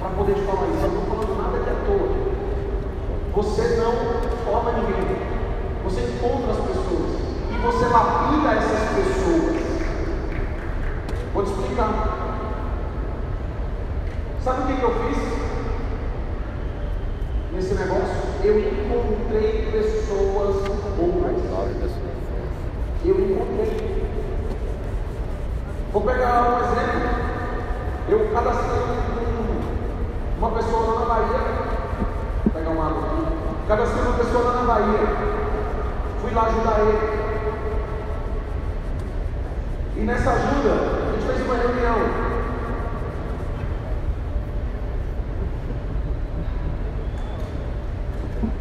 para 0.05 0.17
poder 0.17 0.35
te 0.35 0.43
falar 0.43 0.69
isso. 0.69 0.85
Eu 0.85 0.93
não 0.93 1.01
estou 1.01 1.17
falando 1.17 1.39
nada 1.39 1.59
que 1.65 1.71
é 1.71 1.73
à 1.73 1.77
toa. 1.87 2.09
Você 3.35 3.77
não 3.77 3.93
forma 4.45 4.73
ninguém. 4.73 5.17
Você 5.85 6.01
encontra 6.03 6.53
as 6.53 6.59
pessoas. 6.59 7.21
E 7.51 7.59
você 7.63 7.87
lapida 7.87 8.53
essas 8.53 8.89
pessoas. 8.95 9.57
Vou 11.33 11.43
te 11.45 11.51
explicar. 11.51 12.25
Sabe 14.43 14.63
o 14.63 14.67
que, 14.67 14.77
que 14.77 14.83
eu 14.83 14.91
fiz? 14.91 15.19
Nesse 17.53 17.75
negócio? 17.75 18.15
Eu 18.43 18.59
encontrei 18.59 19.71
pessoas 19.73 20.55
boas. 20.97 21.35
Eu 23.05 23.21
encontrei. 23.21 24.03
Vou 25.93 26.01
pegar 26.01 26.43
um 26.43 26.57
exemplo. 26.65 27.11
Eu 28.09 28.31
cadastrei 28.33 28.81
um 28.81 30.39
uma 30.39 30.51
pessoa 30.53 30.87
lá 30.87 31.01
na 31.01 31.07
Bahia, 31.07 31.39
vou 32.45 32.53
pegar 32.53 32.71
uma 32.71 32.87
água 32.87 33.03
aqui, 33.05 33.54
cadastrei 33.67 34.03
uma 34.03 34.19
pessoa 34.19 34.45
lá 34.45 34.53
na 34.53 34.75
Bahia, 34.75 34.99
fui 36.21 36.35
lá 36.35 36.47
ajudar 36.47 36.81
ele. 36.81 37.25
E 39.97 40.01
nessa 40.01 40.31
ajuda, 40.33 40.73
a 40.75 41.13
gente 41.13 41.27
fez 41.27 41.47
uma 41.47 41.55
reunião. 41.55 41.97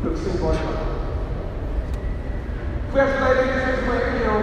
Eu 0.04 0.12
que 0.12 0.20
você 0.20 0.38
pode 0.38 0.60
Fui 2.92 3.02
ajudar 3.02 3.32
ele, 3.32 3.40
a 3.40 3.54
gente 3.54 3.66
fez 3.66 3.84
uma 3.84 3.96
reunião. 3.96 4.38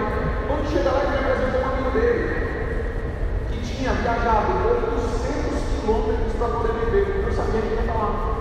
Quando 0.49 0.70
chega 0.73 0.90
lá, 0.90 1.03
ele 1.05 1.11
me 1.11 1.18
apresentou 1.18 1.61
um 1.61 1.73
amigo 1.73 1.90
dele, 1.92 2.23
que 3.51 3.61
tinha 3.61 3.92
viajado 3.92 4.53
800 4.68 5.81
quilômetros 5.81 6.33
para 6.37 6.49
poder 6.49 6.73
viver. 6.85 7.25
Eu 7.25 7.33
sabia 7.33 7.62
que 7.62 7.75
ia 7.75 7.83
falar. 7.83 8.40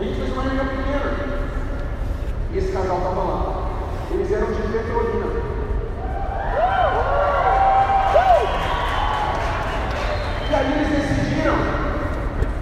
A 0.00 0.02
gente 0.02 0.18
fez 0.18 0.32
uma 0.32 0.42
reunião 0.42 0.66
pequena. 0.66 1.12
E 2.52 2.58
esse 2.58 2.69
casal 2.80 2.98
estava 2.98 3.20
lá. 3.20 3.68
Eles 4.10 4.32
eram 4.32 4.46
de 4.46 4.62
Petrolina. 4.62 5.26
E 10.48 10.54
aí 10.54 10.72
eles 10.72 10.88
decidiram 10.88 11.56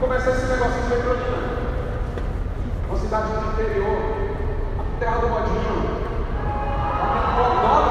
começar 0.00 0.30
esse 0.32 0.46
negócio 0.46 0.82
de 0.82 0.88
Petrolina. 0.88 1.38
Uma 2.88 2.98
cidade 2.98 3.28
do 3.28 3.52
interior, 3.52 3.98
a 4.78 4.82
terra 4.98 5.18
do 5.18 5.28
dog. 7.62 7.88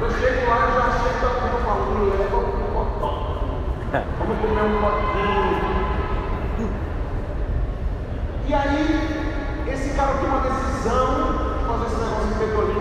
Eu 0.00 0.10
chego 0.10 0.50
lá 0.50 0.56
e 0.58 0.72
já 0.74 0.86
chego 0.98 1.26
leva 2.10 2.36
um 2.36 2.78
hot 2.78 2.90
dog. 3.00 3.18
Vamos 4.18 4.36
comer 4.40 4.64
um 4.64 4.80
pouquinho. 4.80 5.78
E 8.46 8.54
aí, 8.54 9.07
cara 9.98 10.14
tem 10.14 10.28
uma 10.28 10.38
decisão 10.38 11.32
de 11.58 11.66
fazer 11.66 11.86
esse 11.86 11.96
negócio 11.96 12.28
de 12.28 12.34
petrolina. 12.38 12.77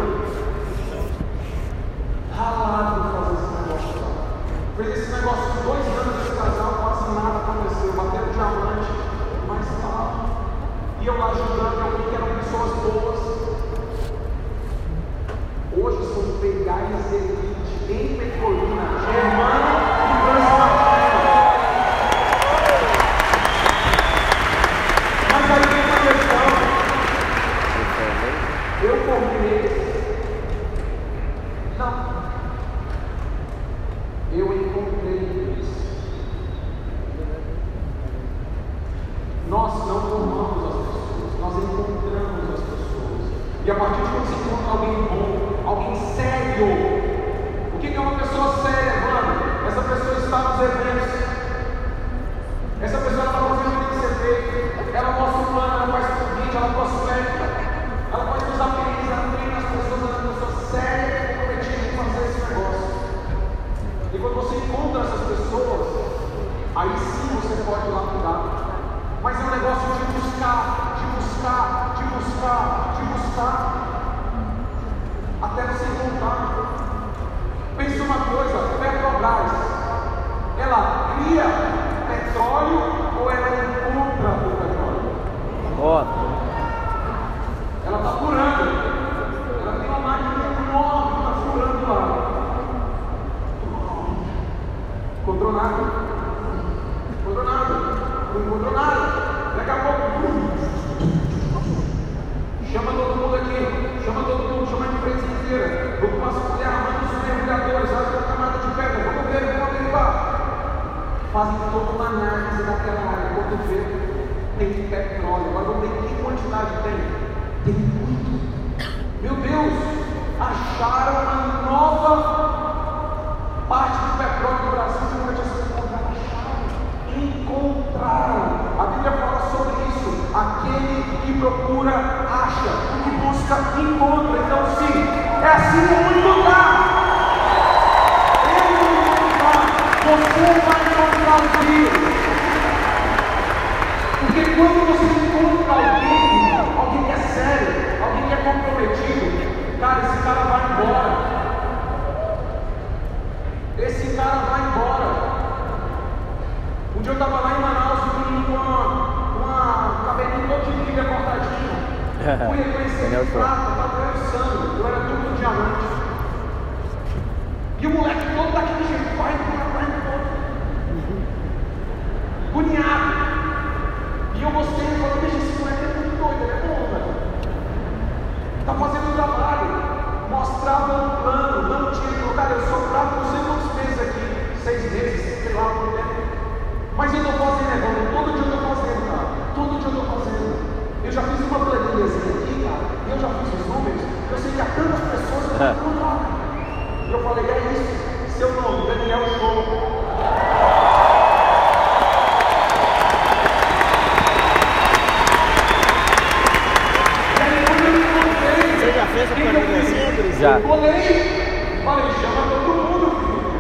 fez 209.17 209.32
a 209.32 209.36
planilha? 209.36 210.39
Já. 210.39 210.60
Olha, 210.67 212.13
chama 212.13 212.41
todo 212.49 212.69
mundo. 212.84 213.08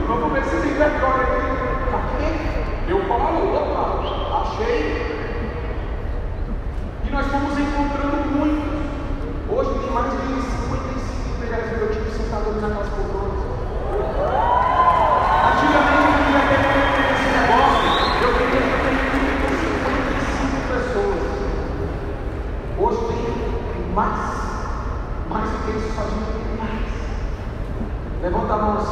Vamos 0.07 0.33
ver 0.33 0.43
se 0.43 0.57
tem 0.61 0.83
aqui. 0.83 0.99
Eu 2.89 2.99
falo, 3.05 3.55
opa, 3.55 4.41
achei. 4.41 4.79
E 7.05 7.09
nós 7.09 7.25
fomos 7.27 7.57
encontrando 7.57 8.17
muitos. 8.31 8.77
Hoje 9.49 9.79
tem 9.79 9.91
mais 9.91 10.11
de 10.11 10.17
55 10.17 11.39
pegadas 11.39 11.69
do 11.69 11.77
meu 11.77 11.89
time 11.89 12.11
sentado 12.11 12.61
na 12.61 12.69
casa 12.69 12.91
poltrona. 12.91 14.56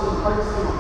and 0.07 0.21
focusing 0.21 0.67
on 0.67 0.74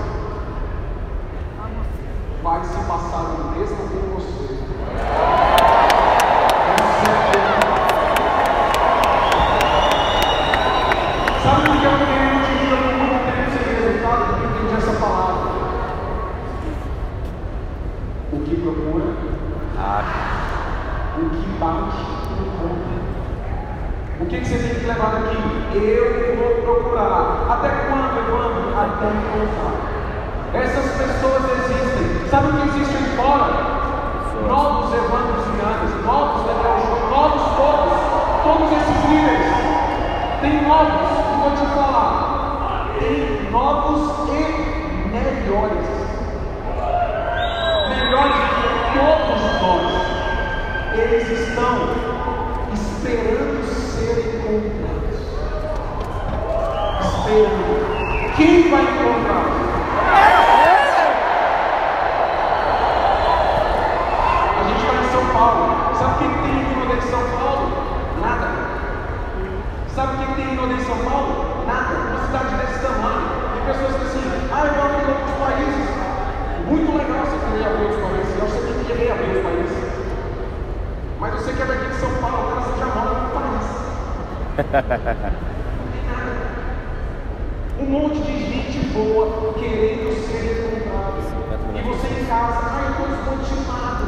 ninguém 58.65 58.71
vai 58.71 58.81
encontrar. 58.83 59.45
A 64.57 64.63
gente 64.67 64.81
está 64.81 64.93
em 64.95 65.09
São 65.11 65.25
Paulo. 65.33 65.65
Sabe 65.95 66.13
o 66.13 66.17
que 66.17 66.27
tem 66.41 66.55
em 66.97 67.01
São 67.01 67.23
Paulo? 67.37 67.63
Nada. 68.21 68.47
Sabe 69.93 70.13
o 70.13 70.17
que 70.17 70.25
tem 70.35 70.47
em 70.53 70.85
São 70.85 70.97
Paulo? 70.97 71.65
Nada. 71.67 71.93
Uma 71.93 72.19
cidade 72.25 72.55
desse 72.55 72.79
tamanho. 72.81 73.25
Tem 73.53 73.61
pessoas 73.73 73.95
que 73.95 74.03
assim, 74.05 74.23
ah, 74.51 74.65
eu 74.65 74.73
vou 74.73 74.85
abrir 74.85 75.07
outros 75.09 75.35
países. 75.37 75.85
Muito 76.67 76.89
legal 76.97 77.25
você 77.25 77.37
querer 77.45 77.65
abrir 77.67 77.85
outros 77.85 78.01
países. 78.01 78.31
Eu 78.39 78.47
sempre 78.49 78.83
queria 78.85 79.11
abrir 79.13 79.27
outros 79.27 79.45
países. 79.45 79.77
Mas 81.19 81.33
você 81.33 81.53
quer 81.53 81.63
é 81.63 81.65
daqui 81.65 81.85
de 81.89 81.95
São 81.95 82.13
Paulo, 82.21 82.49
cara, 82.49 82.61
você 82.61 82.79
já 82.79 82.85
mora 82.87 83.11
no 83.19 83.29
país. 83.29 83.65
um 87.85 87.91
monte 87.91 88.19
de 88.19 88.45
gente 88.51 88.79
boa 88.93 89.53
querendo 89.53 90.11
ser 90.25 90.57
encontrado. 90.57 91.21
E 91.75 91.81
você 91.81 92.07
em 92.19 92.25
casa, 92.25 92.59
ai, 92.63 92.85
eu 92.87 93.15
estou 93.15 93.35
esgotimado. 93.37 94.05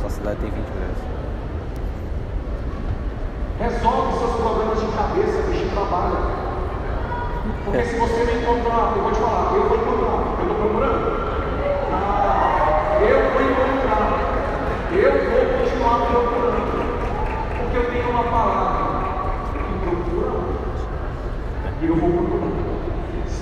Sua 0.00 0.10
cidade 0.10 0.38
tem 0.40 0.50
20 0.50 0.64
milhões. 0.70 0.98
Resolve 3.58 4.18
seus 4.18 4.36
problemas 4.36 4.80
de 4.80 4.86
cabeça, 4.86 5.42
bicho, 5.50 5.70
trabalho 5.70 6.16
Porque 7.64 7.78
é. 7.78 7.84
se 7.84 7.98
você 7.98 8.24
me 8.24 8.42
encontrar, 8.42 8.92
eu 8.96 9.02
vou 9.02 9.12
te 9.12 9.18
falar, 9.18 9.54
eu 9.54 9.68
vou 9.68 9.76
encontrar, 9.76 10.14
eu 10.14 10.42
estou 10.42 10.56
procurando. 10.56 11.06
Ah, 11.92 12.98
eu 13.00 13.18
vou 13.32 13.42
encontrar, 13.42 14.06
eu 14.92 15.12
vou 15.30 15.58
continuar 15.58 16.06
procurando, 16.06 16.62
porque 17.58 17.76
eu 17.76 17.90
tenho 17.90 18.10
uma 18.10 18.24
palavra. 18.24 18.63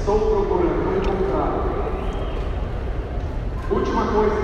Estou 0.03 0.19
procurando, 0.19 0.83
vou 0.83 0.97
encontrar. 0.97 1.51
Última 3.71 4.05
coisa. 4.07 4.43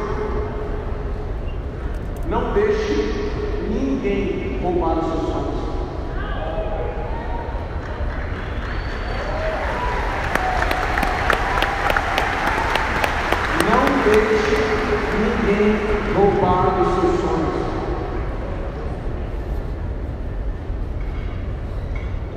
Não 2.29 2.53
deixe 2.53 3.33
ninguém 3.69 4.61
roubar 4.63 4.99
os 4.99 5.07
seus 5.07 5.21
sonhos. 5.23 5.59
Não 13.69 13.83
deixe 14.05 14.59
ninguém 15.19 15.67
roubar 16.15 16.81
os 16.83 16.89
seus 17.01 17.15
sonhos. 17.21 17.59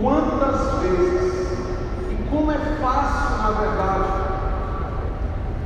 Quantas 0.01 0.59
vezes, 0.81 1.51
e 2.09 2.15
como 2.31 2.51
é 2.51 2.57
fácil 2.81 3.21
na 3.41 3.51
verdade, 3.51 4.09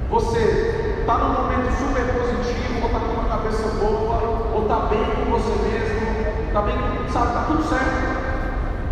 você 0.10 0.98
está 1.02 1.18
num 1.18 1.34
momento 1.42 1.72
super 1.78 2.06
positivo, 2.14 2.80
ou 2.82 2.88
está 2.88 3.00
com 3.00 3.14
uma 3.14 3.30
cabeça 3.30 3.68
boa, 3.80 4.18
ou 4.54 4.62
está 4.64 4.78
bem 4.88 5.04
com 5.04 5.26
você 5.32 5.54
mesmo, 5.64 6.48
está 6.48 6.62
bem, 6.62 6.76
sabe, 7.12 7.28
está 7.28 7.42
tudo 7.48 7.64
certo. 7.64 8.00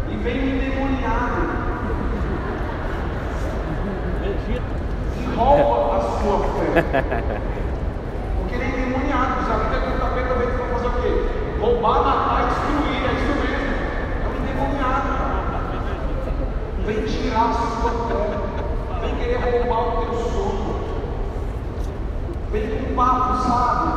E 0.09 0.15
vem 0.17 0.39
um 0.39 0.47
endemoniado 0.55 1.41
e 4.23 5.35
rouba 5.35 5.97
a 5.97 6.01
sua 6.01 6.37
fé. 6.39 6.62
Porque 6.73 8.55
ele 8.55 8.63
é 8.63 8.67
endemoniado, 8.67 9.45
a 9.45 9.57
Bíblia 9.57 9.81
que 9.81 9.89
o 9.89 9.99
tapeta 9.99 10.33
veio 10.33 10.53
para 10.53 10.65
fazer 10.73 10.87
o 10.87 11.01
quê? 11.03 11.11
Roubar, 11.61 12.01
matar 12.03 12.47
destruir, 12.47 12.97
é 12.97 13.13
isso 13.13 13.33
mesmo. 13.45 13.69
É 14.23 14.27
um 14.27 14.33
endemoniado. 14.41 15.09
Vem 16.87 17.05
tirar 17.05 17.49
a 17.49 17.53
sua 17.53 17.91
fé. 18.07 18.17
Vem 19.01 19.13
querer 19.17 19.37
roubar 19.37 19.81
o 19.81 19.91
teu 20.01 20.13
sono. 20.31 20.73
Vem 22.51 22.65
com 22.69 22.95
papo, 22.95 23.33
sabe? 23.43 23.87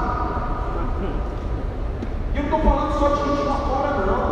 E 2.34 2.36
eu 2.36 2.42
não 2.42 2.58
estou 2.58 2.60
falando 2.60 2.92
só 2.98 3.08
de 3.08 3.16
gente 3.24 3.42
lá 3.48 3.56
fora, 3.56 3.90
não. 4.04 4.22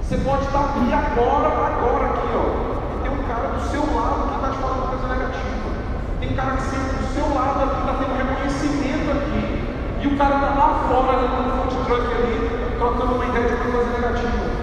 Você 0.00 0.16
pode 0.16 0.44
estar 0.46 0.60
aqui 0.60 0.90
agora, 0.90 1.48
agora 1.48 2.06
aqui, 2.06 2.28
ó. 2.34 2.44
E 2.96 3.02
tem 3.02 3.12
um 3.12 3.22
cara 3.24 3.48
do 3.48 3.60
seu 3.60 3.82
lado 3.94 4.28
que 4.28 4.34
está 4.36 4.48
te 4.48 4.56
falando 4.56 4.88
coisa 4.88 5.06
negativa. 5.08 5.52
Um 6.32 6.34
cara 6.34 6.56
que 6.56 6.62
sempre 6.62 6.96
do 6.96 7.12
seu 7.12 7.34
lado 7.34 7.62
aqui 7.62 7.80
está 7.80 7.92
tendo 7.92 8.16
reconhecimento 8.16 9.10
aqui. 9.10 9.62
E 10.00 10.06
o 10.06 10.16
cara 10.16 10.36
está 10.36 10.48
lá 10.54 10.88
fora, 10.88 11.18
no 11.28 11.68
food 11.68 11.84
truck 11.84 12.06
ali, 12.14 12.74
trocando 12.78 13.16
uma 13.16 13.26
ideia 13.26 13.48
de 13.48 13.54
uma 13.54 13.70
coisa 13.70 13.90
negativa. 13.90 14.61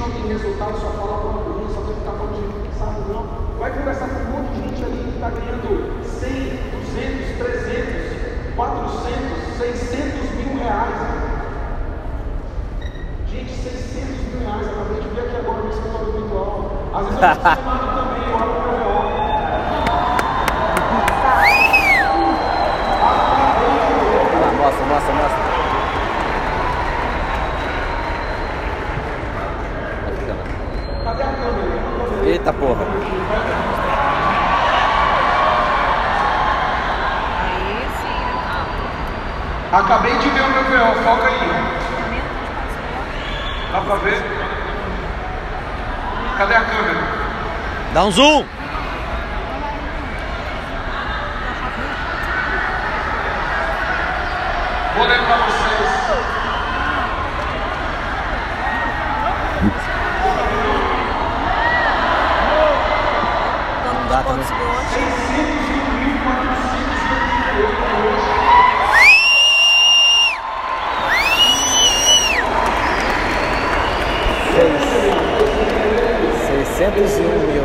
Não 0.00 0.10
tem 0.10 0.26
resultado 0.28 0.80
só 0.80 0.88
fala 0.96 1.20
para 1.20 1.74
só 1.74 1.80
tem 1.82 1.94
que 1.94 2.00
ficar 2.00 2.12
falando 2.12 2.34
de 2.34 2.40
resultado, 2.68 3.12
não. 3.12 3.58
Vai 3.58 3.70
conversar 3.70 4.08
com 4.08 4.20
um 4.20 4.30
monte 4.32 4.48
de 4.54 4.60
gente 4.68 4.84
ali 4.84 4.98
que 5.04 5.10
está 5.14 5.28
ganhando 5.28 6.02
100, 6.02 6.70
200, 6.80 7.36
300, 7.36 8.56
400, 8.56 9.56
600 9.58 10.30
mil 10.36 10.56
reais. 10.58 11.00
Gente, 13.28 13.52
600 13.52 14.20
mil 14.32 14.40
reais. 14.40 14.66
Acabei 14.68 15.00
de 15.02 15.08
ver 15.08 15.20
aqui 15.20 15.36
agora 15.36 15.62
no 15.62 15.68
escritório 15.70 16.12
virtual. 16.12 16.88
Às 16.94 17.04
vezes 17.06 17.20
eu 17.20 17.28
estou 17.28 17.44
também, 18.00 18.24
eu 18.28 18.36
abro 18.36 18.56
o 18.56 18.62
meu 18.62 18.72
relógio. 18.80 19.20
Acabei 21.30 21.60
de 21.60 21.76
ver. 21.76 22.08
Olha 24.32 24.40
lá, 24.40 24.50
mostra, 24.52 24.84
mostra, 24.86 25.12
mostra. 25.12 25.50
Aqui, 30.08 30.22
câmera. 30.24 30.48
Cadê 31.04 31.22
a 31.22 31.26
câmera? 31.26 31.70
Tem 31.70 31.80
uma 31.80 31.92
câmera 31.98 32.22
aí. 32.22 32.29
Eita 32.40 32.54
porra. 32.54 32.86
Aí 37.44 37.86
sim, 38.00 39.76
Acabei 39.76 40.16
de 40.16 40.30
ver 40.30 40.40
o 40.40 40.48
meu 40.48 40.64
VO, 40.64 41.02
foca 41.02 41.26
aí. 41.26 41.50
Dá 43.72 43.80
pra 43.82 43.96
ver? 43.96 44.22
Cadê 46.38 46.54
a 46.54 46.64
câmera? 46.64 47.00
Dá 47.92 48.04
um 48.04 48.10
zoom. 48.10 48.46
Vou 54.96 55.06
ler 55.06 55.20
pra 55.26 55.36
vocês. 55.36 55.90
Dando 63.84 64.08
Dá 64.08 64.22
pontos 64.22 64.48
também. 64.48 64.66
pro 64.66 64.76
outro. 64.76 66.10
601 76.76 77.46
mil. 77.46 77.64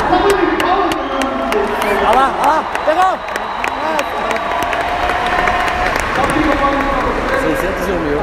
Salve 0.09 0.34
de 0.36 0.57
palmas, 0.63 0.91
meu 0.95 1.05
Deus! 1.51 1.70
Olha 2.01 2.16
lá, 2.16 2.28
olha 2.41 2.51
lá, 2.51 2.59
pegou! 2.86 3.36
601 7.45 7.99
mil. 7.99 8.20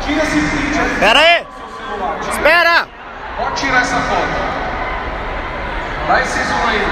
Tira 0.00 0.22
esse 0.22 0.40
print 0.40 0.78
aí 0.80 0.90
Pera 0.98 1.20
aí! 1.20 1.44
do 1.44 1.50
seu 1.52 1.68
celular. 1.86 2.18
Tira. 2.20 2.32
Espera! 2.32 2.88
Pode 3.36 3.54
tirar 3.54 3.80
essa 3.82 3.96
foto. 3.96 4.60
Dá 6.08 6.20
esse 6.20 6.42
zoom 6.42 6.68
aí. 6.68 6.84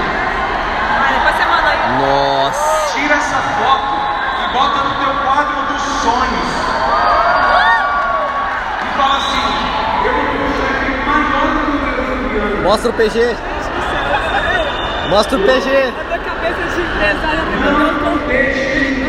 Ah, 0.95 1.11
depois 1.11 1.35
você 1.35 1.45
manda 1.45 1.69
aí. 1.69 1.79
Nossa! 1.99 2.93
Tira 2.93 3.15
essa 3.15 3.35
foto 3.59 3.93
e 4.39 4.53
bota 4.53 4.83
no 4.83 4.93
teu 5.03 5.13
quadro 5.23 5.61
dos 5.67 5.81
sonhos. 6.01 6.49
E 8.81 8.97
fala 8.97 9.17
assim, 9.17 9.47
eu 10.05 10.13
vou 10.13 10.23
ter 10.25 10.39
um 10.39 10.53
chefe 10.55 10.89
maior 11.05 11.47
do 11.53 11.59
que 11.59 11.71
o 11.71 11.79
meu 11.81 11.99
Juliano. 12.05 12.63
Mostra 12.79 12.91
o 12.91 12.93
PG! 12.93 13.35
Mostra 15.09 15.37
o 15.37 15.41
PG! 15.43 15.69
A 15.69 15.91
minha 16.05 16.19
cabeça 16.19 16.61
de 16.63 16.71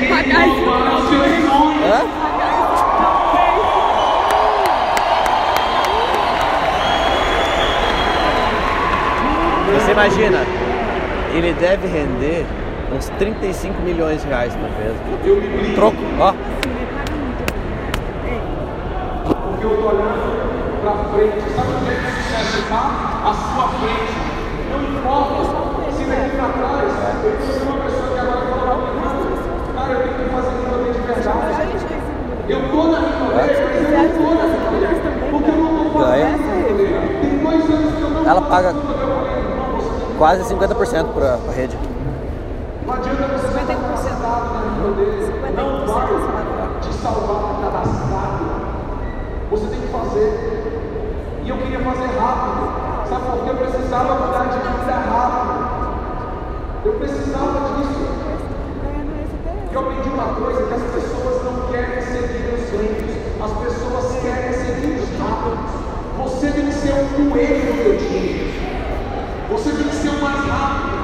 pagar 0.08 0.48
isso. 0.48 0.70
Hã? 1.84 2.00
Você 9.78 9.92
imagina, 9.92 10.40
ele 11.32 11.52
deve 11.52 11.86
render 11.86 12.44
uns 12.92 13.08
35 13.20 13.80
milhões 13.82 14.22
de 14.22 14.26
reais 14.26 14.52
me 15.36 15.46
brinco 15.46 15.74
Troco, 15.76 15.96
ó. 16.18 16.34
porque 19.60 19.64
eu 19.64 19.76
tô 19.76 19.88
olhando 19.90 20.80
pra 20.82 20.92
frente. 21.12 21.38
Sabe 21.54 21.70
é 21.70 21.74
que 21.94 22.00
o 22.00 22.02
sucesso 22.08 22.19
está? 22.60 22.82
À 23.24 23.34
sua 23.34 23.68
frente. 23.80 24.14
Não 24.70 24.78
importa 24.82 25.40
se 25.96 26.04
daqui 26.04 26.30
pra 26.36 26.48
trás 26.48 27.00
eu 27.24 27.32
conheci 27.32 27.62
uma 27.62 27.76
pessoa 27.84 28.08
que 28.08 28.18
agora 28.18 28.40
fala 28.46 28.76
mim, 28.76 29.08
cara, 29.74 29.92
eu 29.92 29.98
tenho 30.00 30.14
que 30.16 30.34
fazer 30.34 30.48
aquilo 30.48 30.92
de 30.92 31.00
verdade. 31.00 31.40
Eu 32.48 32.60
tô 32.70 32.82
na 32.84 32.98
dele, 33.00 33.34
mas 33.34 33.50
eu 33.50 33.68
não 33.90 34.10
tô 34.16 34.28
na 34.34 34.44
dele. 34.70 34.86
Porque 35.30 35.50
eu 35.50 35.56
não 35.56 35.84
tô 35.84 35.98
fazendo 35.98 36.10
a. 36.10 36.40
Tem 37.20 37.38
dois 37.38 37.64
anos 37.70 37.94
que 37.94 38.02
eu 38.02 38.10
não 38.10 38.30
Ela 38.30 38.42
paga 38.42 38.70
a 38.70 38.74
quase 40.18 40.54
50% 40.54 41.14
pra, 41.14 41.38
pra 41.38 41.52
rede. 41.52 41.78
Não 42.86 42.94
adianta 42.94 43.28
você 43.28 43.60
estar 43.60 43.74
capacitado 43.74 44.54
na 44.54 44.60
língua 44.60 44.92
dele. 44.92 45.34
Não 45.56 45.86
vai 45.86 46.06
te 46.80 46.92
salvar 46.94 47.60
cadastrado. 47.60 48.44
Você 49.50 49.66
tem 49.66 49.80
que 49.80 49.88
fazer. 49.88 50.59
E 51.50 51.52
eu 51.52 51.58
queria 51.58 51.80
fazer 51.80 52.06
rápido. 52.16 52.62
Sabe 53.08 53.24
por 53.26 53.42
quê? 53.42 53.50
Eu 53.50 53.56
precisava 53.56 54.14
mudar 54.14 54.44
de 54.54 54.58
vida 54.70 54.94
rápido. 55.10 55.50
Eu 56.84 56.92
precisava 56.92 57.74
disso. 57.74 58.06
E 59.68 59.74
eu 59.74 59.80
aprendi 59.80 60.08
uma 60.10 60.34
coisa, 60.34 60.62
que 60.62 60.74
as 60.74 60.82
pessoas 60.94 61.42
não 61.42 61.66
querem 61.72 62.00
seguir 62.02 62.54
os 62.54 62.70
lentos. 62.70 63.16
As 63.42 63.50
pessoas 63.66 64.22
querem 64.22 64.52
seguir 64.52 65.02
os 65.02 65.10
rápidos. 65.18 65.70
Você 66.18 66.52
tem 66.52 66.66
que 66.66 66.72
ser 66.72 66.92
um 67.18 67.30
coelho 67.30 67.66
do 67.66 67.82
teu 67.82 67.98
time. 67.98 68.54
Você 69.50 69.70
tem 69.72 69.88
que 69.88 69.96
ser 69.96 70.10
o 70.10 70.22
mais 70.22 70.46
rápido. 70.46 71.00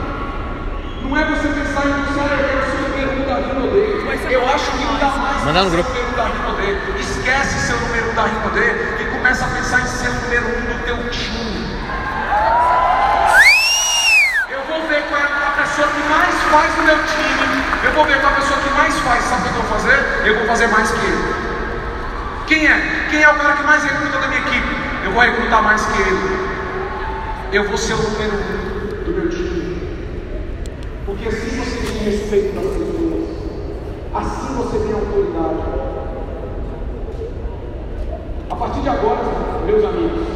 Não 1.02 1.16
é 1.16 1.24
você 1.24 1.48
pensar 1.48 1.86
em 1.88 2.06
usar 2.06 2.30
eu 2.30 2.46
quero 2.46 2.62
ser 2.70 2.78
o 2.78 2.88
número 2.88 3.20
um 3.20 3.26
da 3.26 3.34
rima 3.34 3.66
dele. 3.66 4.32
Eu 4.32 4.46
acho 4.46 4.70
que 4.70 4.84
não 4.84 4.94
dá 4.94 5.08
mais 5.10 5.44
Manda 5.44 5.64
no 5.64 5.70
grupo. 5.70 5.88
número 5.88 6.08
um 6.08 6.16
da 6.16 6.24
rima 6.24 6.52
dele. 6.54 7.00
Esquece 7.00 7.66
ser 7.66 7.72
o 7.74 7.80
número 7.80 8.10
um 8.12 8.14
da 8.14 8.26
dele 8.50 9.02
e 9.02 9.05
começa 9.26 9.44
a 9.44 9.48
pensar 9.48 9.80
em 9.80 9.86
ser 9.86 10.08
o 10.08 10.12
número 10.22 10.46
um 10.46 10.78
do 10.78 10.84
teu 10.84 11.10
time. 11.10 11.66
Eu 14.48 14.62
vou 14.68 14.86
ver 14.86 15.02
qual 15.08 15.20
é 15.20 15.24
a 15.24 15.62
pessoa 15.62 15.88
que 15.88 16.08
mais 16.08 16.34
faz 16.44 16.76
no 16.76 16.84
meu 16.84 16.96
time. 16.98 17.64
Eu 17.82 17.92
vou 17.92 18.04
ver 18.04 18.20
qual 18.20 18.32
é 18.32 18.36
a 18.36 18.40
pessoa 18.40 18.60
que 18.60 18.70
mais 18.74 18.94
faz. 19.00 19.24
Sabe 19.24 19.40
o 19.40 19.52
que 19.52 19.58
eu 19.58 19.62
vou 19.62 19.78
fazer? 19.80 20.26
Eu 20.26 20.36
vou 20.36 20.46
fazer 20.46 20.68
mais 20.68 20.92
que 20.92 21.04
ele. 21.04 21.34
Quem 22.46 22.66
é? 22.68 23.06
Quem 23.10 23.22
é 23.24 23.28
o 23.28 23.34
cara 23.34 23.56
que 23.56 23.64
mais 23.64 23.82
recruta 23.82 24.16
da 24.16 24.28
minha 24.28 24.42
equipe? 24.42 24.76
Eu 25.04 25.10
vou 25.10 25.20
recrutar 25.20 25.60
mais 25.60 25.84
que 25.84 26.02
ele. 26.02 26.48
Eu 27.52 27.64
vou 27.66 27.76
ser 27.76 27.94
o 27.94 27.96
número 27.96 28.32
um 28.32 29.04
do 29.06 29.10
meu 29.10 29.28
time. 29.28 30.06
Porque 31.04 31.26
assim 31.26 31.50
você 31.50 31.78
tem 31.78 31.98
respeito 32.04 32.54
das 32.54 32.62
pessoas. 32.62 33.26
Assim 34.14 34.54
você 34.54 34.78
tem 34.86 34.92
autoridade. 34.94 35.86
A 38.48 38.54
partir 38.54 38.80
de 38.80 38.88
agora, 38.88 39.15
meus 39.66 39.84
amigos, 39.84 40.28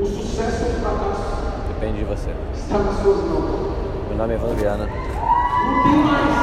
o 0.00 0.06
sucesso 0.06 0.64
ou 0.64 0.70
o 0.70 0.74
fracasso 0.80 1.44
Depende 1.68 1.98
de 1.98 2.04
você. 2.04 2.30
está 2.54 2.78
nas 2.78 2.96
suas 3.02 3.18
mãos. 3.24 3.74
Meu 4.08 4.16
nome 4.16 4.32
é 4.34 4.38
Viana. 4.38 4.86
Não 4.86 5.82
tem 5.82 5.96
mais. 6.04 6.34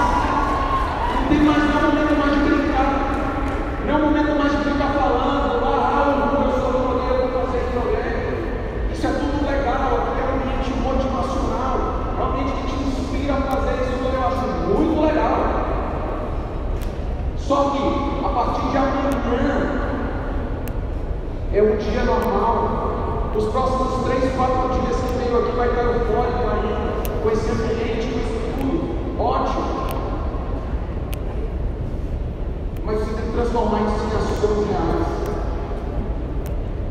Não 1.16 1.28
tem 1.28 1.40
mais, 1.40 1.64
não 1.64 1.74
é 1.74 1.82
o 1.82 1.86
momento 1.88 2.16
mais 2.20 2.32
de 2.34 2.40
brincar. 2.50 2.90
Não 3.88 3.94
é 3.94 3.98
o 3.98 4.06
momento 4.06 4.38
mais 4.38 4.52
de 4.52 4.58
ficar 4.58 4.90
falando, 4.94 5.66
ah, 5.66 6.06
eu, 6.06 6.46
eu 6.46 6.62
sou 6.62 6.72
blogueiro, 6.72 7.32
vou 7.32 7.46
fazer 7.46 7.60
aquilo 7.66 7.82
ali. 7.82 8.94
Isso 8.94 9.08
é 9.08 9.10
tudo 9.10 9.44
legal, 9.44 9.82
é 9.82 10.24
um 10.24 10.36
ambiente 10.38 10.70
motivacional, 10.84 11.78
é 12.16 12.22
um 12.22 12.26
ambiente 12.30 12.52
que 12.62 12.68
te 12.68 12.84
inspira 12.84 13.34
a 13.34 13.42
fazer 13.42 13.74
isso 13.82 13.98
tudo, 13.98 14.14
eu 14.16 14.28
acho 14.28 14.46
muito 14.70 15.02
legal. 15.02 15.36
Só 17.38 17.72
que, 17.72 18.24
a 18.24 18.30
partir 18.30 18.70
de 18.70 18.78
amanhã, 18.78 19.82
é 21.54 21.62
um 21.62 21.76
dia 21.76 22.04
normal. 22.04 23.32
Os 23.36 23.46
próximos 23.50 24.06
três, 24.06 24.34
quatro 24.36 24.70
dias 24.70 24.96
que 24.96 25.24
venho 25.24 25.40
aqui 25.40 25.52
vai 25.56 25.70
estar 25.70 25.84
eufórico 25.84 26.50
ainda, 26.50 27.22
com 27.22 27.30
esse 27.30 27.52
ambiente, 27.52 28.08
com 28.08 28.20
isso 28.20 28.40
tudo. 28.58 29.22
Ótimo. 29.22 29.82
Mas 32.86 33.00
você 33.00 33.14
tem 33.14 33.26
que 33.26 33.32
transformar 33.32 33.82
isso 33.82 34.04
em 34.04 34.16
ações 34.18 34.68
reais. 34.70 35.08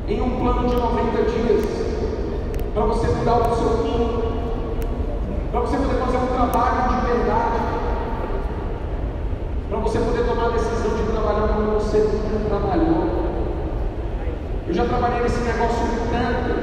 Em 0.09 0.21
um 0.21 0.41
plano 0.41 0.69
de 0.69 0.77
90 0.77 1.23
dias. 1.23 1.65
Para 2.75 2.85
você 2.85 3.07
mudar 3.09 3.37
o 3.37 3.57
seu 3.57 3.69
plano. 3.79 4.23
Para 5.51 5.61
você 5.61 5.77
poder 5.77 5.99
fazer 6.05 6.17
um 6.19 6.27
trabalho 6.27 6.89
de 6.89 7.07
verdade. 7.07 7.61
Para 9.69 9.79
você 9.79 9.99
poder 9.99 10.27
tomar 10.27 10.47
a 10.47 10.51
decisão 10.51 10.97
de 10.97 11.13
trabalhar 11.13 11.49
como 11.49 11.73
você 11.73 11.99
nunca 11.99 12.49
trabalhou. 12.49 13.20
Eu 14.71 14.75
já 14.75 14.85
trabalhei 14.85 15.23
nesse 15.23 15.41
negócio 15.41 15.83
tanto, 16.13 16.55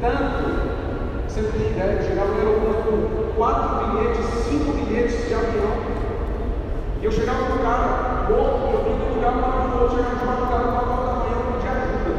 tanto. 0.00 0.44
Você 1.28 1.42
não 1.42 1.52
tem 1.52 1.68
ideia, 1.72 1.92
eu 1.92 2.08
chegava 2.08 2.32
no 2.32 2.38
aeroporto 2.38 2.88
com 2.88 3.36
quatro 3.36 3.84
bilhetes, 3.84 4.24
cinco 4.48 4.72
bilhetes 4.72 5.28
de 5.28 5.34
avião. 5.34 5.76
E 6.98 7.04
eu 7.04 7.12
chegava 7.12 7.50
no 7.52 7.58
cara, 7.58 8.28
louco, 8.30 8.72
eu 8.72 8.84
vim 8.84 8.96
um 8.96 9.14
lugar 9.14 9.32
para 9.34 9.76
o 9.76 9.82
outro, 9.82 9.96
chegava 9.98 10.16
de 10.16 10.24
madrugada, 10.24 10.72
quatro 10.72 10.92
horas 10.92 11.04
da 11.04 11.12
manhã, 11.20 11.36
eu 11.36 11.52
pedia 11.52 11.72
ajuda. 11.76 12.12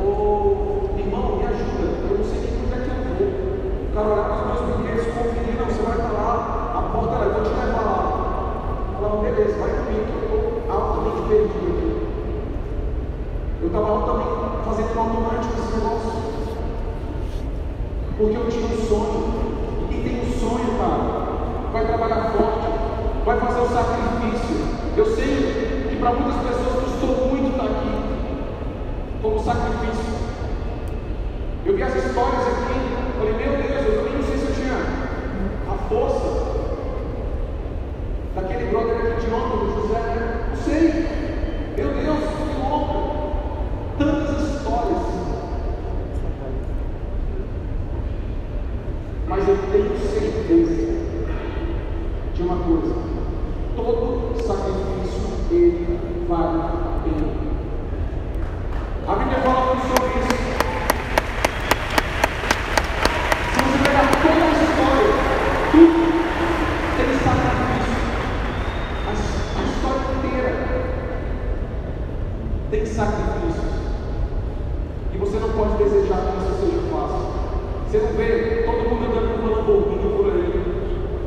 Ô, 0.00 0.88
irmão, 0.96 1.36
me 1.36 1.44
ajuda, 1.44 1.84
eu 2.08 2.16
não 2.16 2.24
sei 2.24 2.40
nem 2.48 2.64
onde 2.64 2.72
é 2.72 2.80
que 2.80 2.88
eu 2.88 2.96
vou. 3.12 3.28
O 3.28 3.92
cara 3.92 4.08
olhava 4.08 4.32
os 4.32 4.44
meus 4.48 4.62
bilhetes, 4.80 5.12
conferia, 5.12 5.52
não, 5.60 5.68
você 5.68 5.82
vai 5.84 5.96
estar 6.00 6.12
lá, 6.16 6.32
a 6.80 6.82
porta 6.96 7.12
lá, 7.12 7.24
eu 7.26 7.32
vou 7.34 7.42
te 7.44 7.50
levar 7.50 7.84
lá. 7.84 8.00
Eu 8.88 9.04
falava, 9.04 9.20
beleza, 9.20 9.52
vai 9.60 9.68
comigo, 9.68 10.17
Eu 13.68 13.80
estava 13.80 13.98
lá 13.98 14.06
também 14.06 14.26
fazendo 14.64 14.96
um 14.96 15.00
automático 15.02 15.52
esse 15.58 15.76
negócio. 15.76 16.12
Porque 18.16 18.34
eu 18.34 18.48
tinha 18.48 18.64
um 18.64 18.88
sonho. 18.88 19.34
E 19.82 19.92
quem 19.92 20.02
tem 20.04 20.20
um 20.22 20.40
sonho, 20.40 20.78
cara, 20.78 21.70
vai 21.70 21.86
trabalhar 21.86 22.32
forte, 22.32 22.66
vai 23.26 23.38
fazer 23.38 23.60
um 23.60 23.68
sacrifício. 23.68 24.56
Eu 24.96 25.04
sei 25.14 25.86
que 25.90 25.96
para 25.96 26.12
muitas 26.14 26.36
pessoas 26.36 26.82
custou 26.82 27.28
muito 27.28 27.50
estar 27.50 27.64
aqui 27.64 27.90
como 29.20 29.38
sacrifício. 29.38 30.14
Eu 31.66 31.76
vi 31.76 31.82
as 31.82 31.94
histórias 31.94 32.48
aqui 32.48 32.57
tem 72.78 72.86
sacrifícios. 72.86 73.64
E 75.12 75.18
você 75.18 75.38
não 75.38 75.48
pode 75.50 75.82
desejar 75.82 76.18
que 76.18 76.38
isso 76.38 76.60
seja 76.60 76.82
fácil. 76.92 77.26
Você 77.86 77.98
não 77.98 78.12
vê 78.12 78.62
todo 78.64 78.88
mundo 78.88 79.06
andando 79.06 79.34
com 79.34 79.46
uma 79.46 79.56
Lamborghini 79.56 80.16
por 80.16 80.32
aí. 80.32 80.48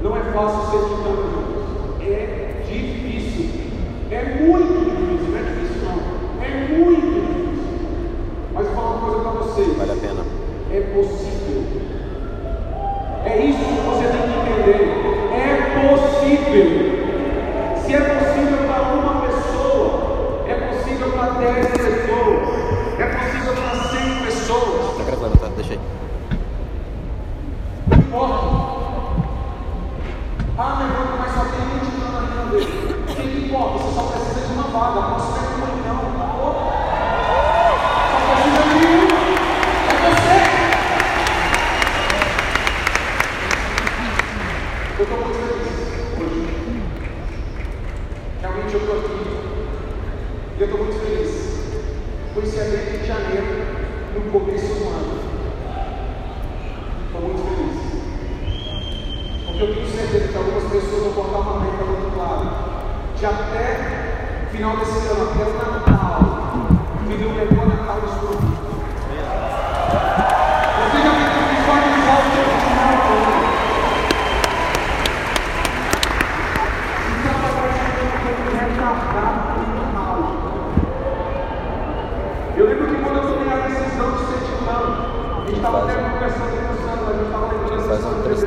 Não 0.01 0.15
é 0.15 0.23
fácil 0.31 0.71
ser 0.71 0.87
de 0.87 1.03
tanto, 1.03 2.01
É 2.01 2.63
difícil. 2.65 3.49
É 4.11 4.39
muito 4.41 4.90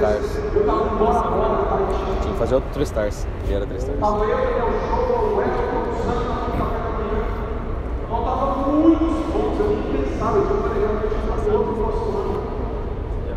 stars. 0.04 0.28
Tinha 2.20 2.32
que 2.32 2.38
fazer 2.38 2.54
outro 2.56 2.70
3 2.72 2.88
stars, 2.88 3.26
que 3.46 3.54
era 3.54 3.66
3 3.66 3.82
stars. 3.82 4.00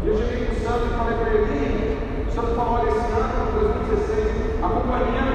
E 0.04 0.10
eu 0.10 0.16
cheguei 0.16 0.46
com 0.46 0.54
o 0.54 0.56
Santos 0.64 0.96
falei 0.96 1.18
para 1.18 1.30
ele, 1.34 2.28
o 2.28 2.32
falou, 2.56 2.74
olha, 2.76 2.90
esse 2.90 3.12
ano, 3.12 3.52
2016, 3.52 4.64
a 4.64 4.70
companhia 4.70 5.26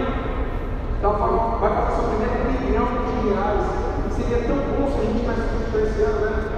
vai 1.61 1.71
passar 1.71 2.03
milhão 2.61 2.87
de 2.87 3.13
reais. 3.29 3.67
Seria 4.17 4.39
tão 4.47 4.57
bom 4.57 4.85
se 4.89 4.97
a 4.99 5.03
gente 5.05 5.21
tivesse 5.21 5.45
feito 5.49 5.77
esse 5.87 6.01
ano, 6.03 6.21
né? 6.21 6.52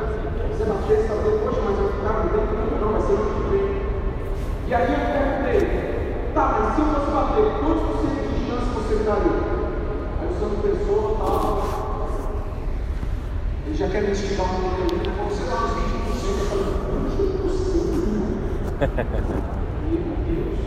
E 4.75 4.77
aí 4.77 4.91
eu 4.91 4.99
perguntei, 5.07 5.63
tá, 6.35 6.45
mas 6.51 6.75
se 6.75 6.81
eu 6.81 6.87
fosse 6.87 7.11
bater, 7.15 7.47
quantos 7.63 7.83
por 7.87 7.95
cento 8.03 8.27
de 8.27 8.43
chance 8.43 8.67
você 8.75 8.95
tá 9.05 9.15
daria? 9.15 9.39
Aí 10.19 10.27
o 10.27 10.35
Santo 10.35 10.57
pensou, 10.67 11.15
tal. 11.15 11.63
Ele 13.67 13.77
já 13.77 13.87
quer 13.87 14.03
me 14.03 14.11
instigar 14.11 14.47
um 14.47 14.49
pouco 14.49 14.83
ali, 14.83 14.99
mas 15.07 15.31
você 15.31 15.45
dá 15.47 15.55
uns 15.63 15.79
20%, 15.79 16.27
eu 16.27 16.47
falo, 16.51 16.67
20%? 17.07 17.55
Meu 19.93 20.03
Deus. 20.27 20.59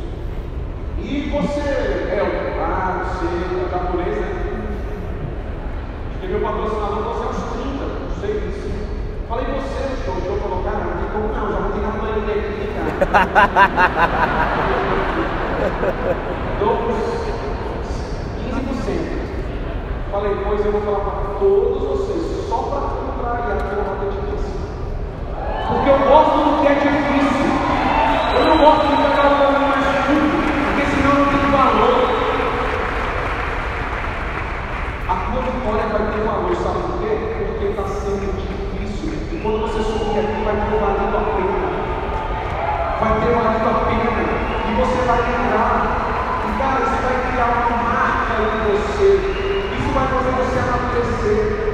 E 1.03 1.29
você, 1.29 1.67
é 2.15 2.23
o 2.23 2.31
ah, 2.63 3.11
você, 3.11 3.27
a 3.27 3.67
japonês, 3.67 4.15
né? 4.15 4.31
Acho 6.15 6.27
meu 6.31 6.39
patrocinador, 6.39 7.03
você 7.03 7.23
é 7.23 7.27
uns 7.27 7.43
30, 7.51 7.83
não 7.83 8.11
sei 8.21 8.39
disso. 8.39 8.71
Falei, 9.27 9.47
você, 9.47 9.83
o 9.83 9.99
senhor 9.99 10.31
eu 10.31 10.63
cara, 10.63 10.95
não 10.95 11.11
como 11.11 11.27
não, 11.33 11.51
já 11.51 11.76
todos 16.59 16.95
15% 18.51 19.17
Falei, 20.11 20.33
pois 20.45 20.65
eu 20.65 20.71
vou 20.71 20.81
falar 20.81 20.99
para 20.99 21.35
todos 21.39 21.83
vocês, 21.83 22.45
só 22.47 22.57
para 22.57 22.81
contrariar 22.95 23.51
a 23.51 23.55
que 23.99 24.05
eu 24.05 24.11
te 24.11 24.19
difícil 24.21 24.57
Porque 25.67 25.89
eu 25.89 25.99
gosto 26.07 26.37
do 26.37 26.61
que 26.61 26.67
é 26.67 26.75
difícil. 26.75 27.47
Eu 28.35 28.45
não 28.45 28.57
gosto 28.57 28.87
de 28.87 28.95
ficar 28.95 29.29
falando 29.29 29.67
mais 29.67 29.85
fundo, 30.07 30.37
porque 30.65 30.85
senão 30.89 31.13
não 31.13 31.25
tem 31.27 31.45
valor. 31.51 31.95
A 35.09 35.11
tua 35.27 35.41
vitória 35.41 35.85
vai 35.91 36.03
ter 36.11 36.21
valor, 36.23 36.55
sabe 36.55 36.79
por 36.81 36.95
quê? 37.01 37.11
Porque 37.47 37.65
está 37.65 37.83
sendo 37.83 38.27
difícil. 38.31 39.09
E 39.33 39.35
quando 39.43 39.59
você 39.61 39.79
subir 39.83 40.19
aqui, 40.19 40.39
vai 40.45 40.55
ter 40.55 40.79
valor 40.79 41.26
vai 42.99 43.19
ter 43.19 43.33
valido 43.33 43.69
a 43.69 43.85
pena 43.85 44.27
e 44.67 44.73
você 44.75 45.05
vai 45.05 45.21
lembrar. 45.21 45.77
E 46.47 46.57
cara, 46.57 46.79
você 46.85 47.01
vai 47.01 47.31
criar 47.31 47.45
uma 47.45 47.77
marca 47.83 48.33
em 48.41 48.71
você. 48.71 49.09
Isso 49.77 49.93
vai 49.93 50.07
fazer 50.07 50.31
você 50.31 50.59
amadurecer. 50.59 51.66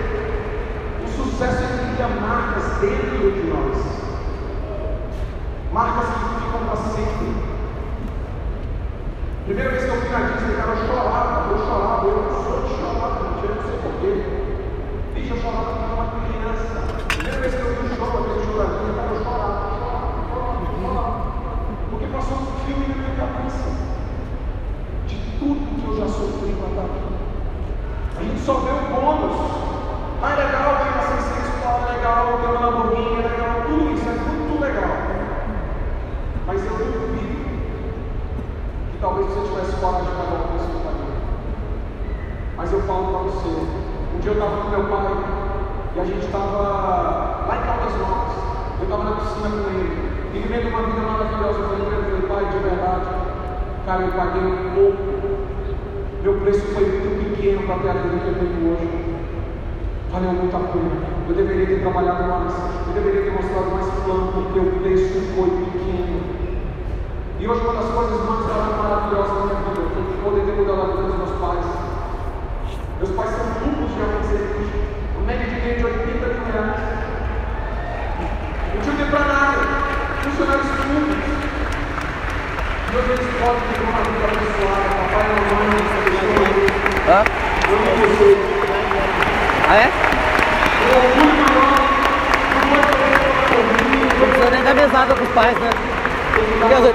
eu 61.28 61.36
deveria 61.36 61.68
ter 61.68 61.80
trabalhado 61.80 62.28
mais, 62.28 62.54
eu 62.88 62.94
deveria 62.94 63.24
ter 63.24 63.32
mostrado 63.32 63.72
mais 63.72 63.86
plano, 64.04 64.32
porque 64.34 64.60
o 64.60 64.84
texto 64.84 65.36
foi 65.36 65.73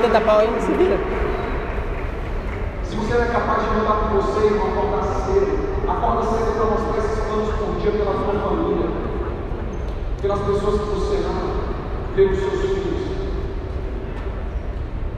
pau 0.08 0.38
aí, 0.38 0.48
se 0.60 0.72
vira. 0.72 0.98
Se 2.82 2.96
você 2.96 3.14
não 3.14 3.24
é 3.24 3.26
capaz 3.26 3.62
de 3.62 3.70
mandar 3.76 4.08
com 4.08 4.16
você, 4.16 4.46
irmão, 4.46 4.68
acordar 4.68 5.04
cedo, 5.04 5.52
acorda 5.86 6.22
cedo 6.22 6.56
para 6.56 6.64
mostrar 6.64 6.98
esses 6.98 7.24
planos 7.24 7.54
por 7.56 7.80
dia 7.80 7.92
pela 7.92 8.12
sua 8.12 8.40
família, 8.40 8.88
pelas 10.22 10.40
pessoas 10.40 10.80
que 10.80 10.88
você 10.88 11.16
ama, 11.24 11.50
pelos 12.16 12.38
seus 12.38 12.60
filhos. 12.60 13.08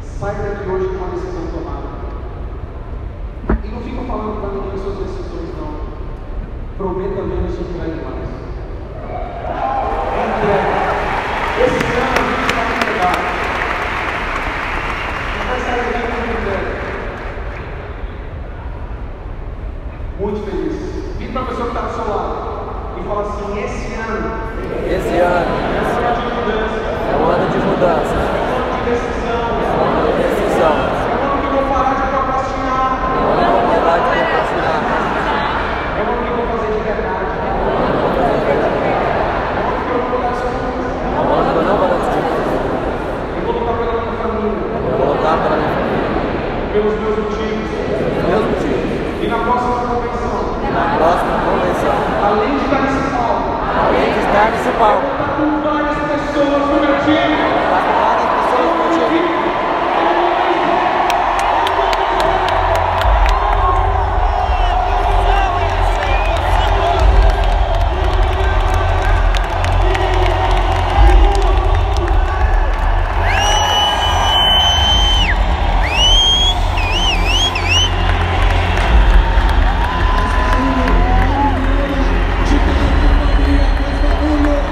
Sai 0.03 0.35
daqui 0.35 0.69
hoje 0.69 0.89
com 0.89 0.95
uma 0.97 1.15
decisão 1.15 1.47
tomada. 1.55 1.91
E 3.65 3.69
não 3.69 3.81
fica 3.81 4.03
falando 4.03 4.41
para 4.41 4.51
ninguém 4.51 4.77
suas 4.77 4.99
decisões, 4.99 5.55
não. 5.57 5.73
Prometa 6.77 7.23
menos 7.23 7.55
e 7.55 7.61
entregue 7.61 8.05
mais. 8.05 8.20